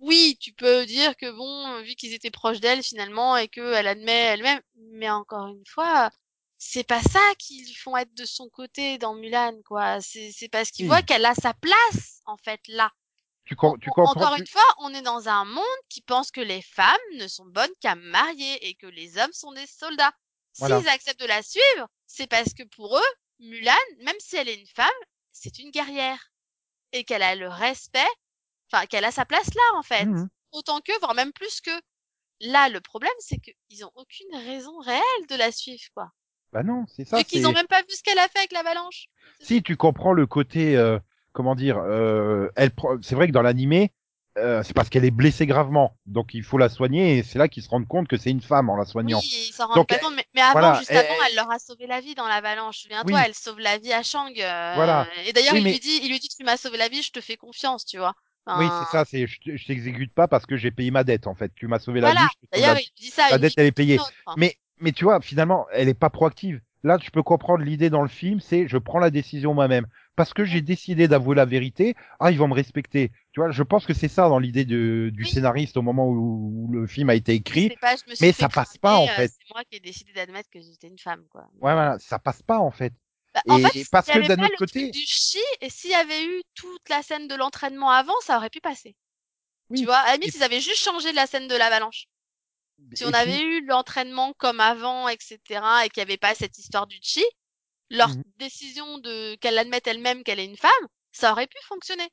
[0.00, 4.12] Oui, tu peux dire que bon, vu qu'ils étaient proches d'elle finalement et qu'elle admet
[4.12, 4.60] elle-même,
[4.92, 6.10] mais encore une fois,
[6.58, 10.00] c'est pas ça qu'ils lui font être de son côté dans Mulan, quoi.
[10.00, 10.88] C'est c'est parce qu'ils Oui.
[10.88, 12.90] voient qu'elle a sa place en fait là.
[13.50, 16.02] Tu, com- tu En- comprends Encore tu- une fois, on est dans un monde qui
[16.02, 19.66] pense que les femmes ne sont bonnes qu'à marier et que les hommes sont des
[19.66, 20.12] soldats.
[20.58, 20.78] Voilà.
[20.78, 23.72] S'ils acceptent de la suivre, c'est parce que pour eux, Mulan,
[24.04, 24.86] même si elle est une femme,
[25.32, 26.30] c'est une guerrière
[26.92, 28.06] et qu'elle a le respect,
[28.70, 30.28] enfin qu'elle a sa place là en fait, Mhm.
[30.52, 31.72] autant que, voire même plus que.
[32.42, 36.12] Là, le problème, c'est qu'ils ont aucune raison réelle de la suivre, quoi.
[36.52, 37.16] Bah non, c'est ça.
[37.18, 39.06] Vu qu'ils ont même pas vu ce qu'elle a fait avec l'avalanche.
[39.40, 40.98] Si tu comprends le côté, euh,
[41.32, 42.70] comment dire, euh, elle,
[43.02, 43.92] c'est vrai que dans l'animé,
[44.38, 47.48] euh, c'est parce qu'elle est blessée gravement, donc il faut la soigner et c'est là
[47.48, 49.20] qu'ils se rendent compte que c'est une femme en la Oui, soignant.
[49.22, 51.58] ils s'en rendent Donc, pas compte, mais, mais avant, voilà, juste avant, elle leur a
[51.58, 52.78] sauvé la vie dans l'avalanche.
[52.78, 53.22] Souviens-toi, Oui.
[53.26, 54.32] elle sauve la vie à Shang.
[54.40, 55.06] euh, Voilà.
[55.26, 57.02] Et d'ailleurs, Oui, il mais- lui dit, il lui dit, tu m'as sauvé la vie,
[57.02, 58.14] je te fais confiance, tu vois.
[58.58, 59.04] Oui, c'est ça.
[59.04, 61.52] C'est je, t'exécute pas parce que j'ai payé ma dette en fait.
[61.54, 62.16] Tu m'as sauvé la vie.
[62.52, 63.28] D'ailleurs, il dit ça.
[63.30, 63.98] la dette elle est payée.
[64.00, 64.10] autre.
[64.26, 64.34] hein.
[64.36, 66.60] Mais mais tu vois, finalement, elle est pas proactive.
[66.82, 69.86] Là, je peux comprendre l'idée dans le film, c'est je prends la décision moi-même
[70.16, 71.94] parce que j'ai décidé d'avouer la vérité.
[72.18, 73.10] Ah, ils vont me respecter.
[73.32, 75.26] Tu vois, je pense que c'est ça dans l'idée du Oui.
[75.28, 77.70] scénariste au moment où, où le film a été écrit.
[77.80, 79.28] Pas, mais ça passe pas, en euh, fait.
[79.28, 81.42] C'est moi qui ai décidé d'admettre que j'étais une femme, quoi.
[81.54, 82.92] Ouais, voilà, ça passe pas en fait.
[83.32, 85.94] Bah, en Et- fait, et parce que d'un autre côté- du chi, et s'il y
[85.94, 88.96] avait eu toute la scène de l'entraînement avant, ça aurait pu passer.
[89.70, 89.78] Oui.
[89.80, 92.06] Tu vois, à la limite, Et- ils avaient juste changé la scène de l'avalanche.
[92.94, 95.38] Si Et on puis- avait eu l'entraînement comme avant, etc.,
[95.84, 97.22] et qu'il n'y avait pas cette histoire du chi,
[97.90, 98.22] leur Mhm.
[98.38, 100.72] décision de qu'elle admette elle-même qu'elle est une femme,
[101.12, 102.08] ça aurait pu fonctionner.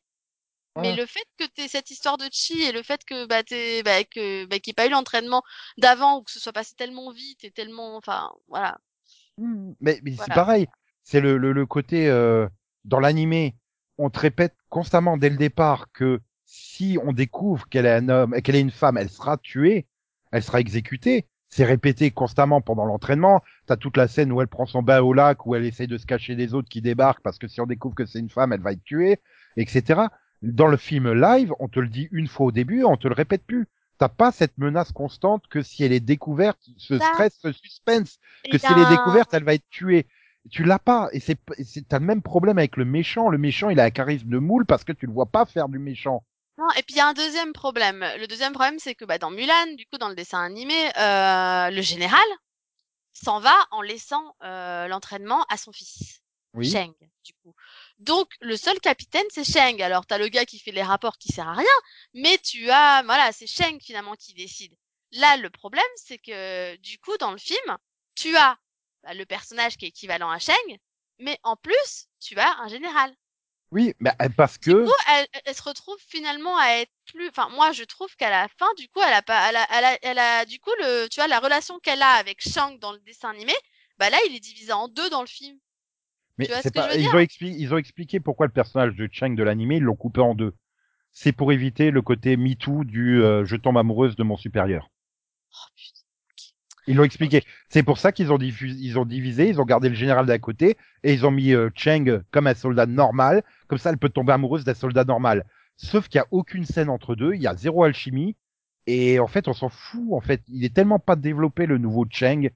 [0.78, 3.84] Mais le fait que t'aies cette histoire de chi et le fait que bah t'aies
[3.84, 5.44] bah, que bah, qu'il n'y ait pas eu l'entraînement
[5.78, 8.78] d'avant ou que ce soit passé tellement vite et tellement, enfin voilà.
[9.38, 10.68] Hmm, Mais, mais c'est pareil.
[11.04, 12.48] C'est le, le, le côté euh,
[12.86, 13.56] dans l'animé,
[13.98, 18.42] on te répète constamment dès le départ que si on découvre qu'elle est un homme,
[18.42, 19.88] qu'elle est une femme, elle sera tuée,
[20.32, 21.28] elle sera exécutée.
[21.50, 23.42] C'est répété constamment pendant l'entraînement.
[23.66, 25.98] T'as toute la scène où elle prend son bain au lac, où elle essaie de
[25.98, 28.54] se cacher des autres qui débarquent parce que si on découvre que c'est une femme,
[28.54, 29.20] elle va être tuée,
[29.56, 30.02] etc.
[30.42, 33.14] Dans le film live, on te le dit une fois au début, on te le
[33.14, 33.68] répète plus.
[33.98, 38.52] T'as pas cette menace constante que si elle est découverte, ce stress, ce suspense, Et
[38.52, 40.06] que si ben, elle est découverte, elle va être tuée.
[40.52, 41.10] Tu l'as pas.
[41.14, 43.30] Et c'est, et c'est, t'as le même problème avec le méchant.
[43.30, 45.68] Le méchant, il a un charisme de moule parce que tu le vois pas faire
[45.68, 46.24] du méchant.
[46.58, 48.00] Non, et puis il y a un deuxième problème.
[48.18, 51.70] Le deuxième problème, c'est que bah, dans Mulan, du coup, dans le dessin animé, euh,
[51.70, 52.26] le général
[53.14, 56.22] s'en va en laissant euh, l'entraînement à son fils,
[56.54, 56.70] Oui.
[56.70, 56.94] Sheng,
[57.24, 57.54] du coup.
[58.00, 59.82] Donc, le seul capitaine, c'est Sheng.
[59.82, 61.66] Alors, t'as le gars qui fait les rapports qui sert à rien,
[62.14, 64.76] mais tu as, voilà, c'est Sheng finalement qui décide.
[65.12, 67.78] Là, le problème, c'est que, du coup, dans le film,
[68.16, 68.58] tu as
[69.04, 70.78] bah, le personnage qui est équivalent à Sheng,
[71.20, 73.16] mais en plus, tu as un général.
[73.72, 77.28] Oui, mais euh, parce Du que, coup, elle, elle se retrouve finalement à être plus.
[77.30, 79.86] Enfin, moi, je trouve qu'à la fin, du coup, elle a pas, elle a, elle
[79.86, 82.92] a, elle a- du coup, le, tu vois, la relation qu'elle a avec Shang dans
[82.92, 83.54] le dessin animé,
[83.98, 85.58] bah là, il est divisé en deux dans le film.
[86.40, 89.30] mais c'est ce pas, ils ont expliqué, ils ont expliqué pourquoi le personnage de Chang
[89.36, 90.56] de l'animé, ils l'ont coupé en deux.
[91.14, 94.90] C'est pour éviter le côté MeToo du euh, je tombe amoureuse de mon supérieur.
[95.52, 95.97] Oh putain.
[96.88, 97.44] Ils l'ont expliqué.
[97.70, 100.40] C'est pour ça qu'ils ont, diffus- ils ont divisé, ils ont gardé le général d'à
[100.40, 103.44] côté et ils ont mis euh, Cheng comme un soldat normal.
[103.68, 105.46] Comme ça, elle peut tomber amoureuse d'un soldat normal.
[105.76, 108.36] Sauf qu'il y a aucune scène entre deux, il y a zéro alchimie
[108.88, 110.14] et en fait, on s'en fout.
[110.14, 112.50] En fait, il est tellement pas développé le nouveau Cheng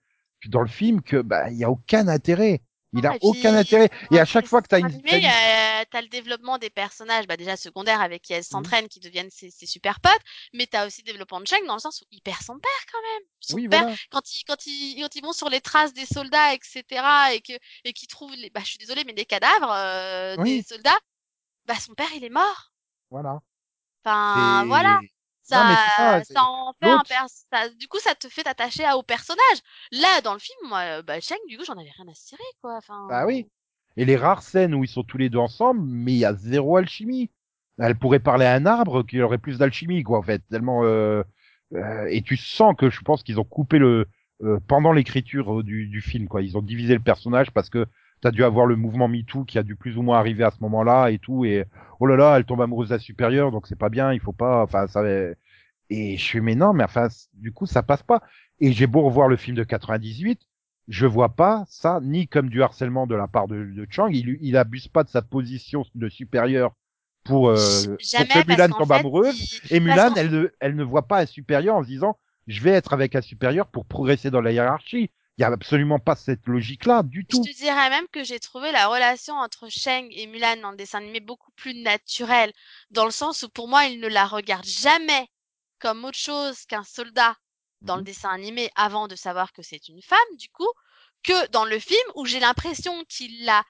[0.48, 2.62] dans le film que bah il y a aucun intérêt.
[2.94, 3.90] Il a puis, aucun intérêt.
[4.12, 6.70] Et à chaque fois que t'as une, animé, une- y a- t'as le développement des
[6.70, 8.26] personnages, bah déjà secondaires avec Mmh.
[8.26, 10.22] qui elles s'entraînent, qui deviennent ses, ses super potes,
[10.54, 12.86] mais t'as aussi le développement de Cheng dans le sens où il perd son père
[12.92, 13.24] quand même.
[13.40, 13.96] Son oui, père, voilà.
[14.12, 17.02] quand ils quand ils quand ils vont sur les traces des soldats, etc.
[17.34, 17.54] et que
[17.86, 20.58] et qu'ils trouvent, les, bah je suis désolée, mais des cadavres euh, Oui.
[20.58, 20.98] des soldats,
[21.66, 22.74] bah son père il est mort.
[23.10, 23.40] Voilà.
[24.04, 25.00] Enfin voilà.
[25.52, 29.60] Ça, en fait un ça- du coup, ça te fait t'attacher à- au personnage.
[29.92, 32.42] Là, dans le film, moi, euh, bah, Cheng, du coup, j'en avais rien à cirer,
[32.62, 32.78] quoi.
[32.78, 33.48] Enfin, Bah oui.
[33.98, 36.34] Et les rares scènes où ils sont tous les deux ensemble, mais il y a
[36.34, 37.30] zéro alchimie.
[37.78, 40.42] Elle pourrait parler à un arbre qui aurait plus d'alchimie, quoi, en fait.
[40.50, 40.84] Tellement.
[40.86, 41.24] Euh...
[41.74, 44.08] euh, et tu sens que je pense qu'ils ont coupé le
[44.44, 46.42] euh, pendant l'écriture euh, du, du film, quoi.
[46.42, 47.86] Ils ont divisé le personnage parce que
[48.22, 50.58] t'as dû avoir le mouvement MeToo qui a dû plus ou moins arriver à ce
[50.62, 51.46] moment-là et tout.
[51.46, 51.66] Et
[52.00, 54.14] oh là là, elle tombe amoureuse de la supérieure, donc c'est pas bien.
[54.14, 54.64] Il faut pas.
[54.64, 55.02] Enfin, ça.
[55.90, 58.22] Et je suis mais non, mais enfin, du coup, ça passe pas.
[58.60, 60.40] Et j'ai beau revoir le film de 98,
[60.88, 64.08] je vois pas ça ni comme du harcèlement de la part de, de Chang.
[64.12, 66.72] Il, il abuse pas de sa position de supérieur
[67.24, 67.56] pour, euh,
[68.16, 69.62] pour que Mulan tombe fait, amoureuse.
[69.70, 72.62] il- Et Mulan, elle ne, elle ne voit pas un supérieur en se disant, je
[72.62, 75.12] vais être avec un supérieur pour progresser dans la hiérarchie.
[75.38, 77.40] Il y a absolument pas cette logique-là du Je tout.
[77.40, 81.00] te dirais même que j'ai trouvé la relation entre Sheng et Mulan dans le dessin
[81.00, 82.54] animé beaucoup plus naturelle,
[82.92, 85.28] dans le sens où pour moi, il ne la regarde jamais
[85.80, 87.36] comme autre chose qu'un soldat
[87.82, 88.06] dans le Mhm.
[88.06, 90.70] dessin animé avant de savoir que c'est une femme, du coup,
[91.24, 93.64] que dans le film où j'ai l'impression qu'il la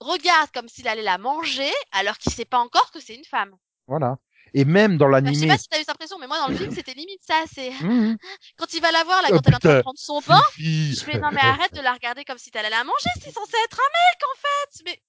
[0.00, 3.56] regarde comme s'il allait la manger alors qu'il sait pas encore que c'est une femme.
[3.86, 4.18] Voilà.
[4.54, 5.48] Et même dans Enfin, je sais l'animé.
[5.48, 7.70] pas si t'as eu cette impression, mais moi dans le film c'était limite ça, c'est
[7.82, 8.16] Mmh,
[8.56, 10.20] quand il va la voir là, Oh, quand elle est en train de prendre son
[10.22, 10.94] pain, Fifi.
[10.94, 13.52] je fais non mais arrête de la regarder comme si t'allais la manger, c'est censé
[13.64, 15.02] être un mec en fait, mais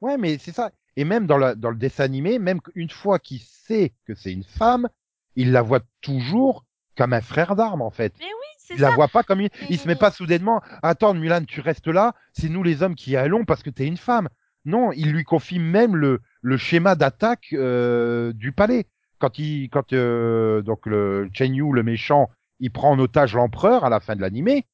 [0.00, 0.70] Ouais, mais c'est ça.
[0.96, 4.32] Et même dans, la, dans le dessin animé, même une fois qu'il sait que c'est
[4.32, 4.88] une femme,
[5.36, 6.64] il la voit toujours
[6.96, 8.12] comme un frère d'armes, en fait.
[8.18, 8.94] Mais oui, Il la ça.
[8.94, 9.48] voit pas comme une...
[9.70, 13.12] Il se met pas soudainement, attends, Mulan, tu restes là, c'est nous les hommes qui
[13.12, 14.28] y allons parce que t'es une femme.
[14.64, 18.86] Non, il lui confie même le, le schéma d'attaque euh, du palais.
[19.18, 23.84] Quand il, quand euh, donc le Chen Yu, le méchant, il prend en otage l'empereur
[23.84, 24.66] à la fin de l'animé,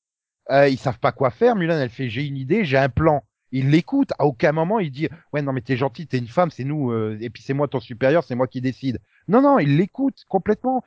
[0.50, 1.56] euh, ils savent pas quoi faire.
[1.56, 3.24] Mulan, elle fait, j'ai une idée, j'ai un plan.
[3.52, 4.12] Il l'écoute.
[4.18, 6.90] À aucun moment, il dit, ouais, non, mais t'es gentil, t'es une femme, c'est nous,
[6.90, 9.00] euh, et puis c'est moi ton supérieur, c'est moi qui décide.
[9.28, 10.82] Non, non, il l'écoute complètement.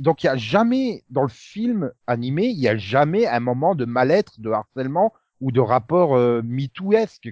[0.00, 3.74] Donc il y a jamais dans le film animé, il y a jamais un moment
[3.74, 6.42] de mal-être, de harcèlement ou de rapport euh,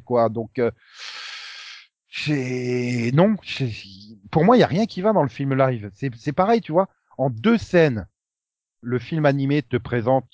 [0.04, 0.28] quoi.
[0.28, 0.70] Donc euh,
[2.08, 3.36] j'ai non,
[4.30, 5.90] pour moi il y a rien qui va dans le film live.
[5.94, 6.88] C'est c'est pareil, tu vois.
[7.18, 8.06] En deux scènes,
[8.82, 10.28] le film animé te présente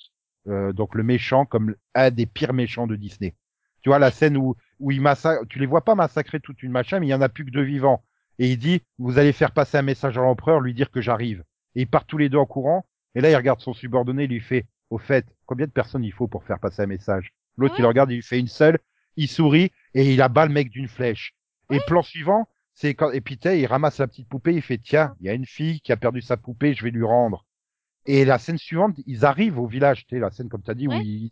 [0.47, 3.35] euh, donc le méchant comme un des pires méchants de Disney.
[3.81, 6.71] Tu vois la scène où où il massacre, tu les vois pas massacrer toute une
[6.71, 8.03] machin, mais il y en a plus que deux vivants.
[8.39, 11.43] Et il dit, vous allez faire passer un message à l'empereur, lui dire que j'arrive.
[11.75, 12.85] Et ils partent tous les deux en courant.
[13.15, 16.11] Et là, il regarde son subordonné, il lui fait, au fait, combien de personnes il
[16.11, 17.33] faut pour faire passer un message?
[17.57, 17.79] L'autre, Ouais.
[17.79, 18.79] il regarde, il lui fait une seule,
[19.17, 21.34] il sourit, et il abat le mec d'une flèche.
[21.69, 25.15] Et plan suivant, c'est quand, et puis il ramasse la petite poupée, il fait, tiens,
[25.19, 27.45] il y a une fille qui a perdu sa poupée, je vais lui rendre.
[28.05, 30.75] Et la scène suivante, ils arrivent au village, tu sais, la scène, comme tu as
[30.75, 31.03] dit, où Ouais.
[31.03, 31.31] il...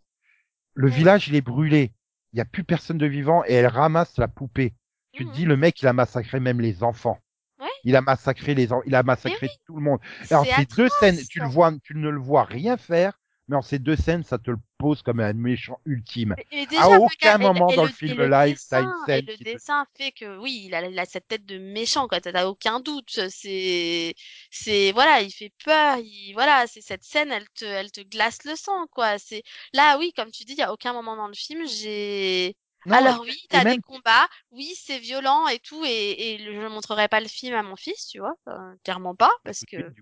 [0.76, 0.96] le Ouais.
[0.96, 1.94] village, il est brûlé.
[2.34, 4.74] Il y a plus personne de vivant, et elle ramasse la poupée.
[5.12, 5.36] Tu te Mhm.
[5.36, 7.20] dis, le mec, il a massacré même les enfants.
[7.60, 7.68] Ouais.
[7.84, 9.58] Il a massacré les, en- il a massacré oui.
[9.68, 10.00] tout le monde.
[10.32, 13.56] Alors, c'est ces deux scènes, tu le vois, tu ne le vois rien faire, mais
[13.58, 16.36] en ces deux scènes, ça te le pose comme un méchant ultime.
[16.38, 18.54] Mais- mais À déjà, aucun et- moment et dans le- le film et live, une
[18.56, 21.46] dessin- scène Et le te- dessin fait que, oui, il a, il a cette tête
[21.46, 22.22] de méchant, quoi.
[22.22, 23.20] T'as aucun doute.
[23.30, 24.14] C'est,
[24.52, 25.98] c'est, voilà, il fait peur.
[26.00, 29.18] Il, voilà, c'est cette scène, elle te, elle te glace le sang, quoi.
[29.20, 32.56] C'est, là, oui, comme tu dis, il y a aucun moment dans le film, j'ai,
[32.86, 36.38] Non, alors oui, et t'as même- des combats, oui, c'est violent et tout, et, et
[36.40, 39.60] je ne montrerai pas le film à mon fils, tu vois, euh, clairement pas, parce
[39.60, 39.94] tout de que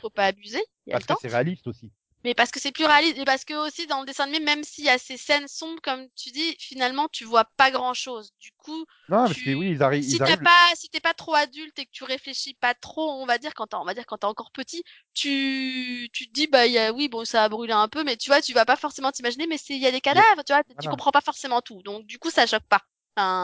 [0.00, 1.90] faut pas abuser, y a Parce le que c'est réaliste aussi.
[2.24, 4.64] Mais parce que c'est plus réaliste, et parce que aussi dans le dessin animé, même
[4.64, 8.32] s'il y a ces scènes sombres, comme tu dis, finalement tu vois pas grand chose.
[8.40, 10.42] Du coup, Non, parce tu- que oui, ils arrivent, si arrivent.
[10.42, 13.54] pas, si t'es pas trop adulte et que tu réfléchis pas trop, on va dire
[13.54, 14.82] quand t'es, on va dire quand t'es encore petit,
[15.14, 18.16] tu, tu te dis bah y a, oui bon ça a brûlé un peu, mais
[18.16, 20.62] tu vois tu vas pas forcément t'imaginer, mais il y a des cadavres, tu vois,
[20.80, 21.82] tu comprends pas forcément tout.
[21.82, 22.82] Donc du coup ça choque pas.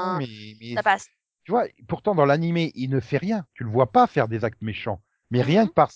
[0.01, 1.07] Non, mais, mais ça passe.
[1.45, 3.47] tu vois, pourtant dans l'animé, il ne fait rien.
[3.55, 5.03] Tu le vois pas faire des actes méchants.
[5.31, 5.69] Mais rien Mhm.
[5.69, 5.91] que par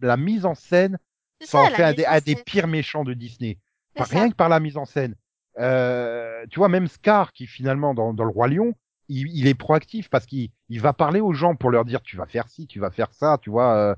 [0.00, 0.98] la mise en scène,
[1.40, 3.58] ça en fait un des, un des pires méchants de Disney.
[3.96, 5.14] Par- rien que par la mise en scène.
[5.58, 8.74] Euh, tu vois, même Scar, qui finalement, dans, dans le Roi Lion,
[9.08, 12.16] il, il est proactif parce qu'il il va parler aux gens pour leur dire tu
[12.16, 13.74] vas faire ci, tu vas faire ça, tu vois.
[13.74, 13.94] euh,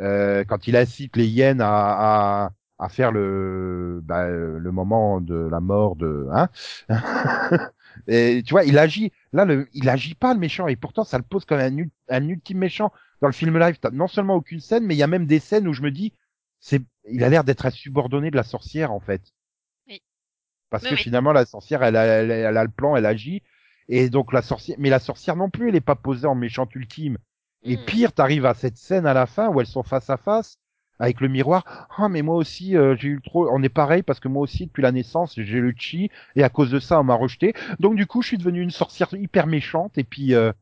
[0.00, 5.20] euh, quand il incite les hyènes à, à, à faire le, bah, euh, le moment
[5.20, 6.48] de la mort de, hein.
[8.08, 9.12] et tu vois, il agit.
[9.32, 11.76] Là, le, il agit pas le méchant et pourtant ça le pose comme un,
[12.08, 12.92] un ultime méchant.
[13.20, 15.38] Dans le film live, t'as non seulement aucune scène, mais il y a même des
[15.38, 16.12] scènes où je me dis,
[16.64, 19.22] c'est, il a l'air d'être un subordonné de la sorcière en fait.
[19.88, 20.02] Oui.
[20.70, 21.02] Parce que oui.
[21.02, 23.42] finalement, la sorcière, elle a, elle, a- elle a le plan, elle agit.
[23.88, 26.74] Et donc la sorcière, mais la sorcière non plus, elle est pas posée en méchante
[26.74, 27.18] ultime.
[27.64, 27.84] Et Mm.
[27.84, 30.56] pire, t'arrives à cette scène à la fin où elles sont face à face
[30.98, 31.88] avec le miroir.
[31.98, 33.48] Ah, mais moi aussi, euh, j'ai eu trop.
[33.50, 36.48] On est pareil parce que moi aussi, depuis la naissance, j'ai le chi et à
[36.48, 37.54] cause de ça, on m'a rejeté.
[37.80, 39.98] Donc du coup, je suis devenue une sorcière hyper méchante.
[39.98, 40.52] Et puis, euh,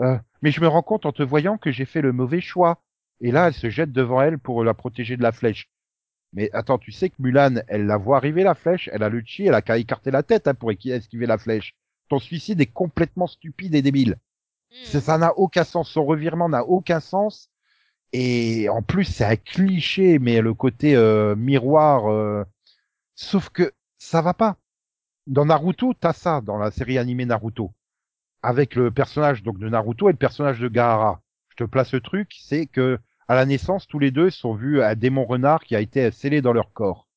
[0.00, 2.82] euh, mais je me rends compte en te voyant que j'ai fait le mauvais choix.
[3.20, 5.70] Et là, elle se jette devant elle pour la protéger de la flèche.
[6.32, 9.22] Mais attends, tu sais que Mulan, elle la voit arriver la flèche, elle a le
[9.24, 11.74] chi, elle a qu'à écarter la tête hein, pour esquiver la flèche.
[12.08, 14.16] Ton suicide est complètement stupide et débile.
[14.70, 14.74] Mm.
[14.84, 15.88] C'est- Ça n'a aucun sens.
[15.90, 17.50] Son revirement n'a aucun sens.
[18.12, 22.10] Et en plus, c'est un cliché, mais le côté euh, miroir.
[22.10, 22.44] euh,
[23.14, 24.56] Sauf que ça va pas.
[25.26, 27.72] Dans Naruto, t'as ça dans la série animée Naruto,
[28.42, 31.22] avec le personnage donc de Naruto et le personnage de Gaara.
[31.58, 34.82] Je te place le truc, c'est que à la naissance, tous les deux sont vus
[34.82, 37.08] un démon renard qui a été scellé dans leur corps.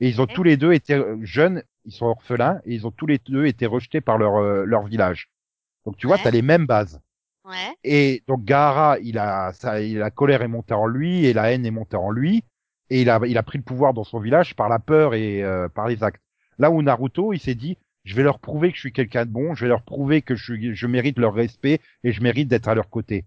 [0.00, 2.90] Et ils ont tous les deux été euh, jeunes, ils sont orphelins et ils ont
[2.90, 5.30] tous les deux été rejetés par leur euh, leur village.
[5.86, 6.22] Donc tu vois, Ouais.
[6.24, 7.00] t'as les mêmes bases.
[7.44, 7.74] Ouais.
[7.84, 11.52] Et donc Gaara, il a, ça, il- la colère est montée en lui et la
[11.52, 12.42] haine est montée en lui.
[12.90, 15.44] Et il a, il a pris le pouvoir dans son village par la peur et
[15.44, 16.22] euh, par les actes.
[16.58, 19.30] Là où Naruto, il s'est dit, je vais leur prouver que je suis quelqu'un de
[19.30, 22.48] bon, je vais leur prouver que je, suis- je mérite leur respect et je mérite
[22.48, 23.26] d'être à leur côté.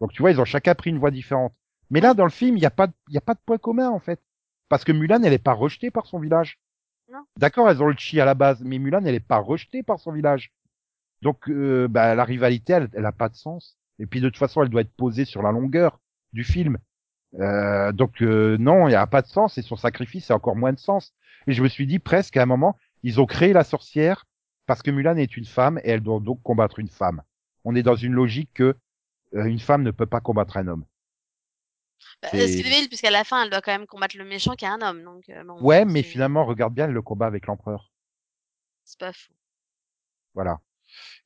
[0.00, 1.54] Donc tu vois, ils ont chacun pris une voie différente.
[1.90, 3.40] Mais là, dans le film, il n'y a pas, de- il y a pas de
[3.44, 4.20] point commun en fait,
[4.68, 6.58] parce que Mulan, elle est pas rejetée par son village.
[7.12, 7.24] Non.
[7.38, 10.00] D'accord, elles ont le chi à la base, mais Mulan, elle est pas rejetée par
[10.00, 10.52] son village.
[11.22, 13.76] Donc, euh, bah, la rivalité, elle, elle a pas de sens.
[13.98, 16.00] Et puis de toute façon, elle doit être posée sur la longueur
[16.32, 16.78] du film.
[17.40, 20.56] Euh, donc euh, non, il n'y a pas de sens et son sacrifice a encore
[20.56, 21.12] moins de sens.
[21.46, 24.24] Et je me suis dit presque à un moment, ils ont créé la sorcière
[24.66, 27.22] parce que Mulan est une femme et elle doit donc combattre une femme.
[27.64, 28.76] On est dans une logique que
[29.34, 30.84] une femme ne peut pas combattre un homme.
[32.22, 34.24] Bah, C'est- ce qui est débile, puisqu'à la fin, elle doit quand même combattre le
[34.24, 35.02] méchant qui est un homme.
[35.02, 37.90] Donc, euh, bon, Ouais, mais c'est- finalement, regarde bien le combat avec l'empereur.
[38.84, 39.32] C'est pas fou.
[40.34, 40.60] Voilà.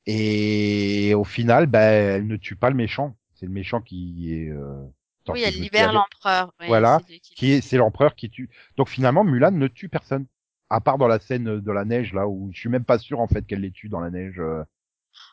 [0.05, 1.79] Et au final, ben,
[2.15, 3.15] elle ne tue pas le méchant.
[3.35, 4.49] C'est le méchant qui est.
[4.49, 4.83] Euh,
[5.27, 6.51] Oui, elle libère l'empereur.
[6.59, 8.49] Oui, Voilà, c'est qui- qui est, c'est l'empereur qui tue.
[8.77, 10.25] Donc finalement, Mulan ne tue personne.
[10.71, 13.19] À part dans la scène de la neige, là, où je suis même pas sûr,
[13.19, 14.39] en fait, qu'elle les tue dans la neige.
[14.39, 14.63] euh.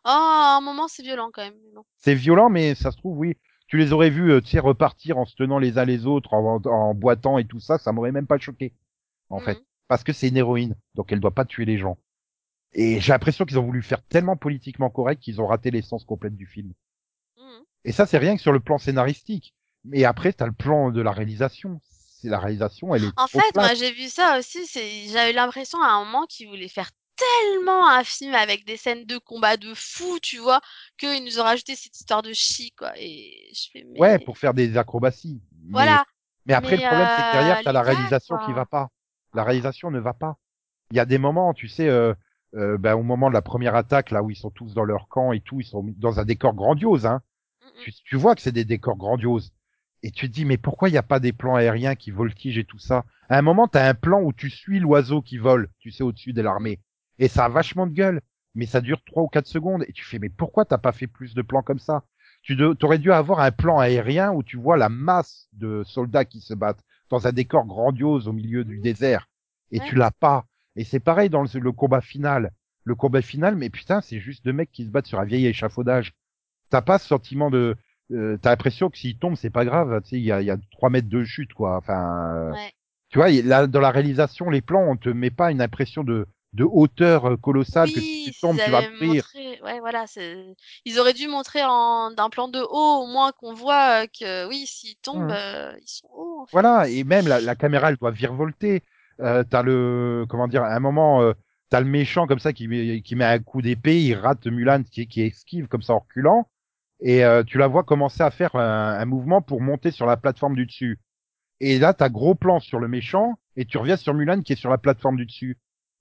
[0.05, 1.55] Oh, à un moment, c'est violent quand même.
[1.99, 3.37] C'est violent, mais ça se trouve, oui.
[3.69, 6.35] Tu les aurais vus, euh, tu sais, repartir en se tenant les uns les autres,
[6.35, 8.75] en, en boitant et tout ça, ça m'aurait même pas choqué.
[9.29, 9.61] En fait.
[9.89, 10.77] Parce que c'est une héroïne.
[10.95, 11.99] Donc elle doit pas tuer les gens.
[12.73, 16.37] Et j'ai l'impression qu'ils ont voulu faire tellement politiquement correct qu'ils ont raté l'essence complète
[16.37, 16.73] du film.
[17.39, 17.63] Mhm.
[17.85, 19.55] Et ça, c'est rien que sur le plan scénaristique.
[19.85, 21.81] Mais après, t'as le plan de la réalisation.
[22.21, 23.57] C'est la réalisation, elle est En fait, plate.
[23.57, 24.67] moi, j'ai vu ça aussi.
[24.67, 28.77] C'est, j'ai eu l'impression à un moment qu'ils voulaient faire tellement un film avec des
[28.77, 30.61] scènes de combat de fou, tu vois,
[30.99, 32.93] qu'ils nous ont rajouté cette histoire de chi, quoi.
[32.97, 33.99] Et je fais, mais...
[34.01, 35.41] Ouais, pour faire des acrobaties.
[35.65, 36.05] Mais- Voilà.
[36.47, 38.47] Mais, après, Mais, le problème, c'est que derrière, euh, t'as la réalisation quoi.
[38.47, 38.91] qui va pas.
[39.35, 40.37] La réalisation ne va pas.
[40.93, 42.15] Il y a des moments, tu sais, euh,
[42.55, 45.09] euh, ben, au moment de la première attaque, là où ils sont tous dans leur
[45.09, 47.21] camp et tout, ils sont dans un décor grandiose, hein.
[47.63, 47.83] Mm, mm.
[47.83, 49.53] Tu, tu vois que c'est des décors grandioses.
[50.05, 52.61] Et tu te dis, mais pourquoi il n'y a pas des plans aériens qui voltigent
[52.61, 53.05] et tout ça?
[53.29, 56.05] À un moment, tu as un plan où tu suis l'oiseau qui vole, tu sais,
[56.05, 56.79] au-dessus de l'armée.
[57.19, 58.21] Et ça a vachement de gueule.
[58.55, 59.85] Mais ça dure trois ou quatre secondes.
[59.87, 62.05] Et tu fais, mais pourquoi t'as pas fait plus de plans comme ça?
[62.43, 66.41] Tu aurais dû avoir un plan aérien où tu vois la masse de soldats qui
[66.41, 69.29] se battent dans un décor grandiose au milieu du désert.
[69.73, 69.87] Et Ouais.
[69.87, 70.47] tu l'as pas.
[70.77, 72.53] Et c'est pareil dans le, le combat final.
[72.85, 75.47] Le combat final, mais putain, c'est juste deux mecs qui se battent sur un vieil
[75.47, 76.15] échafaudage.
[76.71, 77.77] T'as pas ce sentiment de,
[78.13, 80.01] euh, t'as l'impression que s'il tombe, c'est pas grave.
[80.03, 81.77] Tu sais, il y a, il y a trois mètres de chute, quoi.
[81.77, 82.73] Enfin, euh, Ouais.
[83.09, 86.27] tu vois, là, dans la réalisation, les plans, on te met pas une impression de,
[86.53, 89.25] de hauteur euh, colossale que si tu tombes, tu vas avaient mourir.
[89.25, 90.05] montré- Ouais, voilà.
[90.85, 92.11] Ils auraient dû montrer en...
[92.11, 95.31] d'un plan de haut, au moins qu'on voit euh, que, oui, s'ils tombent, Mhm.
[95.31, 96.53] euh, ils sont hauts, en fait.
[96.53, 98.83] Voilà, et même la, la caméra, elle doit virevolter.
[99.21, 101.33] Euh, t'as le, comment dire, à un moment, euh,
[101.71, 104.83] t'as le méchant comme ça qui met, qui met un coup d'épée, il rate Mulan
[104.83, 106.49] qui, qui esquive comme ça en reculant,
[107.01, 110.17] et euh, tu la vois commencer à faire un, un mouvement pour monter sur la
[110.17, 110.99] plateforme du dessus.
[111.61, 114.57] Et là, t'as gros plan sur le méchant, et tu reviens sur Mulan qui est
[114.57, 115.59] sur la plateforme du dessus.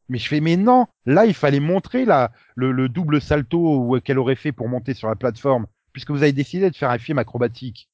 [0.10, 4.20] Mais je fais, mais non, là, il fallait montrer la, le, le double salto qu'elle
[4.20, 7.18] aurait fait pour monter sur la plateforme, puisque vous avez décidé de faire un film
[7.20, 7.90] acrobatique.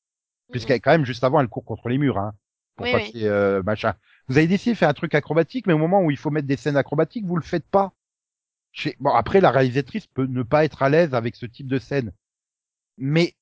[0.52, 2.34] Puisqu'elle, quand même, juste avant, elle court contre les murs, hein,
[2.76, 3.22] pour Oui, passer, oui.
[3.26, 3.94] euh, machin.
[4.28, 6.48] Vous avez décidé de faire un truc acrobatique, mais au moment où il faut mettre
[6.48, 7.94] des scènes acrobatiques, vous le faites pas.
[8.74, 11.68] Je sais- Bon, après, la réalisatrice peut ne pas être à l'aise avec ce type
[11.68, 12.12] de scène.
[12.98, 13.36] Mais,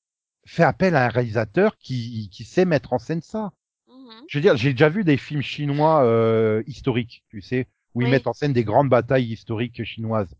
[0.46, 3.52] fait appel à un réalisateur qui, qui sait mettre en scène ça.
[3.88, 4.24] Mhm.
[4.28, 8.04] Je veux dire, j'ai déjà vu des films chinois, euh, historiques, tu sais, où ils
[8.04, 8.10] Oui.
[8.10, 10.34] mettent en scène des grandes batailles historiques chinoises.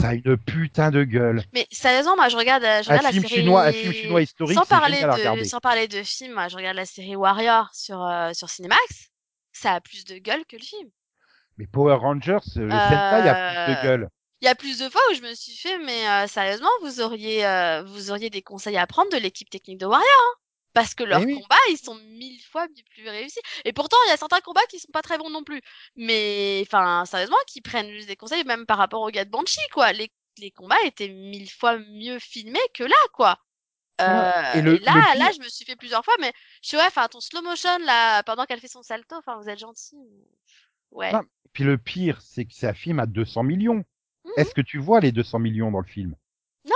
[0.00, 1.42] Ça a une putain de gueule.
[1.52, 3.40] Mais sérieusement, moi, je regarde, euh, je Un regarde la film série...
[3.42, 5.44] chinois- un film chinois historique, sans parler de.
[5.44, 9.10] Sans parler de film, moi, je regarde la série Warrior sur, euh, sur Cinemax.
[9.52, 10.88] Ça a plus de gueule que le film.
[11.58, 14.08] Mais Power Rangers, le Sentai a plus de Euh, gueule.
[14.40, 17.00] Il y a plus de fois où je me suis fait, mais euh, sérieusement, vous
[17.00, 20.34] auriez, euh, vous auriez des conseils à prendre de l'équipe technique de Warrior, hein
[20.74, 21.40] parce que leurs Eh oui.
[21.40, 23.40] combats, ils sont mille fois plus réussis.
[23.64, 25.62] Et pourtant, il y a certains combats qui sont pas très bons non plus.
[25.96, 29.58] Mais, enfin, sérieusement, qui prennent juste des conseils, même par rapport au gars de Banshee,
[29.72, 29.92] quoi.
[29.92, 33.38] Les, les combats étaient mille fois mieux filmés que là, quoi.
[34.00, 36.32] Euh, Et le- et là, le pire- là, je me suis fait plusieurs fois, mais
[36.62, 39.48] je suis ouais, enfin, ton slow motion là, pendant qu'elle fait son salto, enfin, vous
[39.48, 39.94] êtes gentil.
[40.90, 41.12] Ouais.
[41.12, 41.22] Non.
[41.52, 43.84] Puis le pire, c'est que c'est un film à 200 millions.
[44.24, 44.32] Mhm.
[44.36, 46.16] Est-ce que tu vois les 200 millions dans le film?
[46.66, 46.74] Non.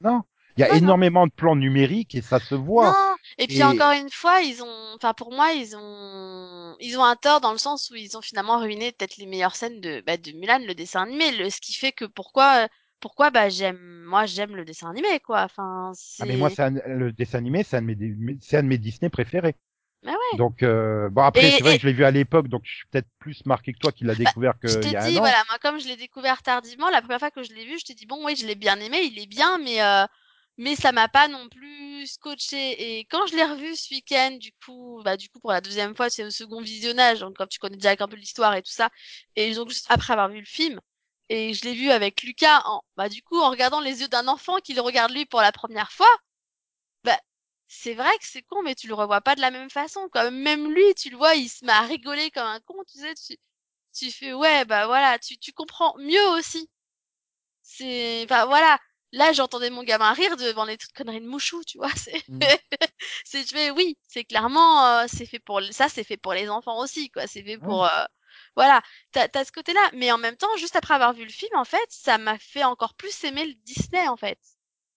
[0.00, 0.22] Non.
[0.56, 0.78] Il y a Non, non.
[0.80, 3.05] énormément de plans numériques et ça se voit.
[3.38, 7.04] Et puis Et- encore une fois, ils ont, enfin pour moi, ils ont, ils ont
[7.04, 10.02] un tort dans le sens où ils ont finalement ruiné peut-être les meilleures scènes de,
[10.06, 12.68] bah, de Mulan, le dessin animé, le, ce qui fait que pourquoi, euh,
[13.00, 15.42] pourquoi bah j'aime, moi j'aime le dessin animé quoi.
[15.44, 15.92] Enfin.
[16.18, 18.68] Ah mais moi, c'est un- le dessin animé, c'est un de mes, c'est un de
[18.68, 19.56] mes Disney préférés.
[20.02, 20.16] Mais ouais.
[20.32, 22.62] Donc euh, bon après, Et- c'est vrai et- que je l'ai vu à l'époque, donc
[22.66, 24.94] je suis peut-être plus marqué que toi qui l'a découvert que Bah, Je il y
[24.94, 25.34] t'ai a dit, un an.
[25.34, 27.84] voilà, moi comme je l'ai découvert tardivement, la première fois que je l'ai vu, je
[27.84, 30.06] t'ai dit bon oui, je l'ai bien aimé, il est bien, mais euh,
[30.58, 32.98] mais ça m'a pas non plus scotché.
[32.98, 35.94] Et quand je l'ai revu ce week-end, du coup, bah du coup pour la deuxième
[35.96, 38.72] fois, c'est au second visionnage, donc comme tu connais déjà un peu l'histoire et tout
[38.72, 38.90] ça,
[39.36, 40.80] et donc juste après avoir vu le film,
[41.28, 44.28] et je l'ai vu avec Lucas, en, bah du coup en regardant les yeux d'un
[44.28, 46.08] enfant qui le regarde lui pour la première fois,
[47.04, 47.18] bah
[47.68, 50.08] c'est vrai que c'est con, mais tu le revois pas de la même façon.
[50.10, 50.30] Quoi.
[50.30, 53.14] Même lui, tu le vois, il se met à rigoler comme un con, tu sais,
[53.14, 53.36] tu,
[53.94, 56.70] tu fais ouais, bah voilà, tu, tu comprends mieux aussi.
[57.62, 58.78] C'est, enfin voilà.
[59.16, 61.90] Là, j'entendais mon gamin rire devant les toutes conneries de Mouchou, tu vois.
[61.96, 62.38] C'est, Mm.
[63.24, 66.48] c'est, je fais oui, c'est clairement, euh, c'est fait pour, ça, c'est fait pour les
[66.48, 67.26] enfants aussi, quoi.
[67.26, 68.04] C'est fait pour, euh,
[68.56, 68.82] voilà.
[69.12, 69.90] T'as, t'as ce côté-là.
[69.94, 72.64] Mais en même temps, juste après avoir vu le film, en fait, ça m'a fait
[72.64, 74.38] encore plus aimer le Disney, en fait.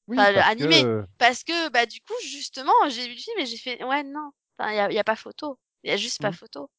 [0.07, 0.75] Oui, enfin, parce animé.
[0.83, 4.03] que, Parce que, bah, du coup, justement, j'ai vu le film et j'ai fait, ouais,
[4.03, 4.31] non.
[4.57, 5.59] Enfin, y a, y a pas photo.
[5.83, 6.33] Y a juste pas Mm.
[6.33, 6.69] photo.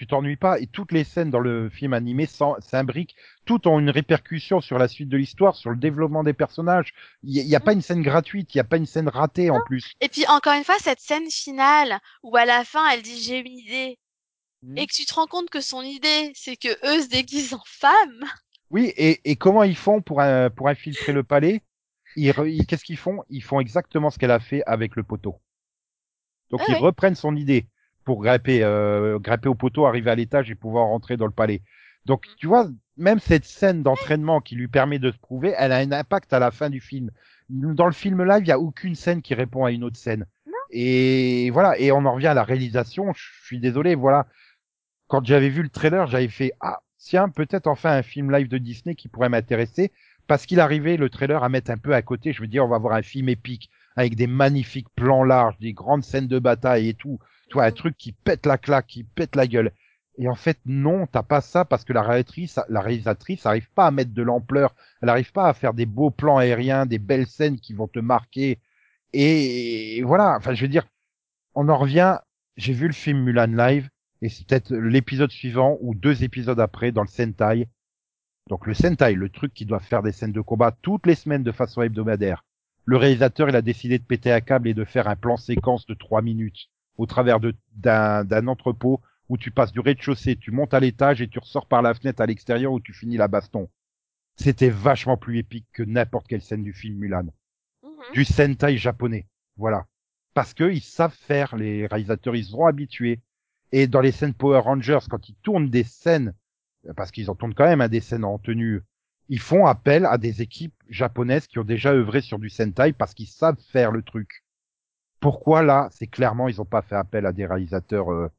[0.00, 3.90] Tu t'ennuies pas et toutes les scènes dans le film animé s'imbriquent, toutes ont une
[3.90, 6.94] répercussion sur la suite de l'histoire, sur le développement des personnages.
[7.22, 8.86] Il y, a- il y a pas une scène gratuite, il y a pas une
[8.86, 9.92] scène ratée en plus.
[10.00, 13.40] Et puis, encore une fois, cette scène finale où à la fin, elle dit, j'ai
[13.40, 13.98] une idée.
[14.62, 14.78] Mm.
[14.78, 17.62] Et que tu te rends compte que son idée, c'est que eux se déguisent en
[17.66, 18.24] femmes.
[18.70, 21.60] Oui, et, et comment ils font pour un- pour infiltrer le palais?
[22.16, 23.22] Ils, re- ils- qu'est-ce qu'ils font?
[23.28, 25.42] Ils font exactement ce qu'elle a fait avec le poteau.
[26.50, 27.66] Donc Ah ils reprennent son idée
[28.10, 31.62] pour grimper euh, grimper au poteau, arriver à l'étage et pouvoir rentrer dans le palais.
[32.06, 35.76] Donc tu vois, même cette scène d'entraînement qui lui permet de se prouver, elle a
[35.76, 37.12] un impact à la fin du film.
[37.48, 40.26] Dans le film live, il y a aucune scène qui répond à une autre scène.
[40.70, 43.12] Et voilà, et on en revient à la réalisation.
[43.14, 44.26] Je suis désolé, voilà.
[45.06, 48.58] Quand j'avais vu le trailer, j'avais fait ah tiens peut-être enfin un film live de
[48.58, 49.92] Disney qui pourrait m'intéresser
[50.26, 52.32] parce qu'il arrivait le trailer à mettre un peu à côté.
[52.32, 55.74] Je veux dire, on va voir un film épique avec des magnifiques plans larges, des
[55.74, 57.20] grandes scènes de bataille et tout.
[57.50, 59.72] Tu vois, un truc qui pète la claque, qui pète la gueule.
[60.18, 63.88] Et en fait, non, t'as pas ça parce que la réalisatrice, la réalisatrice arrive pas
[63.88, 64.74] à mettre de l'ampleur.
[65.02, 67.98] Elle arrive pas à faire des beaux plans aériens, des belles scènes qui vont te
[67.98, 68.60] marquer.
[69.12, 70.36] Et voilà.
[70.36, 70.86] Enfin, je veux dire,
[71.54, 72.18] on en revient.
[72.56, 73.88] J'ai vu le film Mulan live
[74.22, 77.66] et c'est peut-être l'épisode suivant ou deux épisodes après dans le Sentai.
[78.48, 81.42] Donc le Sentai, le truc qui doit faire des scènes de combat toutes les semaines
[81.42, 82.44] de façon hebdomadaire.
[82.84, 85.86] Le réalisateur, il a décidé de péter un câble et de faire un plan séquence
[85.86, 86.68] de trois minutes
[87.00, 87.40] au travers
[87.72, 91.80] d'un entrepôt où tu passes du rez-de-chaussée, tu montes à l'étage et tu ressors par
[91.80, 93.70] la fenêtre à l'extérieur où tu finis la baston.
[94.36, 97.28] C'était vachement plus épique que n'importe quelle scène du film Mulan.
[97.82, 97.90] Mhm.
[98.12, 99.26] Du Sentai japonais.
[99.56, 99.86] Voilà.
[100.34, 103.20] Parce que ils savent faire, les réalisateurs, ils seront habitués.
[103.72, 106.34] Et dans les scènes Power Rangers, quand ils tournent des scènes,
[106.96, 108.82] parce qu'ils en tournent quand même à des scènes en tenue,
[109.30, 113.14] ils font appel à des équipes japonaises qui ont déjà œuvré sur du Sentai parce
[113.14, 114.44] qu'ils savent faire le truc.
[115.20, 118.30] Pourquoi là, c'est clairement, ils ont pas fait appel à des réalisateurs euh,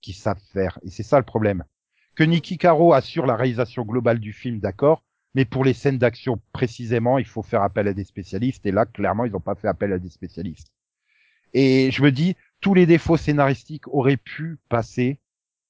[0.00, 0.78] qui savent faire.
[0.82, 1.64] Et c'est ça le problème.
[2.16, 5.04] Que Niki Caro assure la réalisation globale du film, d'accord,
[5.34, 8.64] mais pour les scènes d'action précisément, il faut faire appel à des spécialistes.
[8.66, 10.72] Et là, clairement, ils n'ont pas fait appel à des spécialistes.
[11.52, 15.20] Et je me dis, tous les défauts scénaristiques auraient pu passer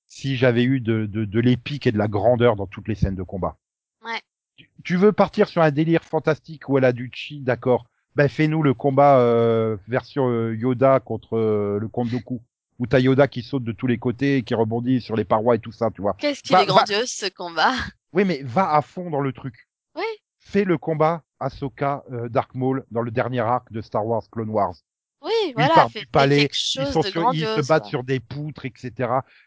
[0.06, 3.16] si j'avais eu de, de, de l'épique et de la grandeur dans toutes les scènes
[3.16, 3.58] de combat.
[4.04, 4.20] Ouais.
[4.54, 7.88] Tu, tu veux partir sur un délire fantastique où elle a du chi, d'accord.
[8.16, 12.40] Ben fais-nous le combat euh, version euh, Yoda contre euh, le comte Dooku.
[12.78, 15.58] Où t'as Yoda qui saute de tous les côtés, qui rebondit sur les parois et
[15.58, 16.14] tout ça, tu vois.
[16.18, 17.72] Qu'est-ce qu'il est va- grandiose ce combat.
[18.12, 19.54] Oui, mais va à fond dans le truc.
[19.94, 20.04] Oui.
[20.38, 24.50] Fais le combat Ahsoka euh, Dark Maul dans le dernier arc de Star Wars Clone
[24.50, 24.74] Wars.
[25.22, 28.04] Oui, Ils voilà, fait, palais, quelque ils, chose sont de sur- ils se battent sur
[28.04, 28.92] des poutres, etc.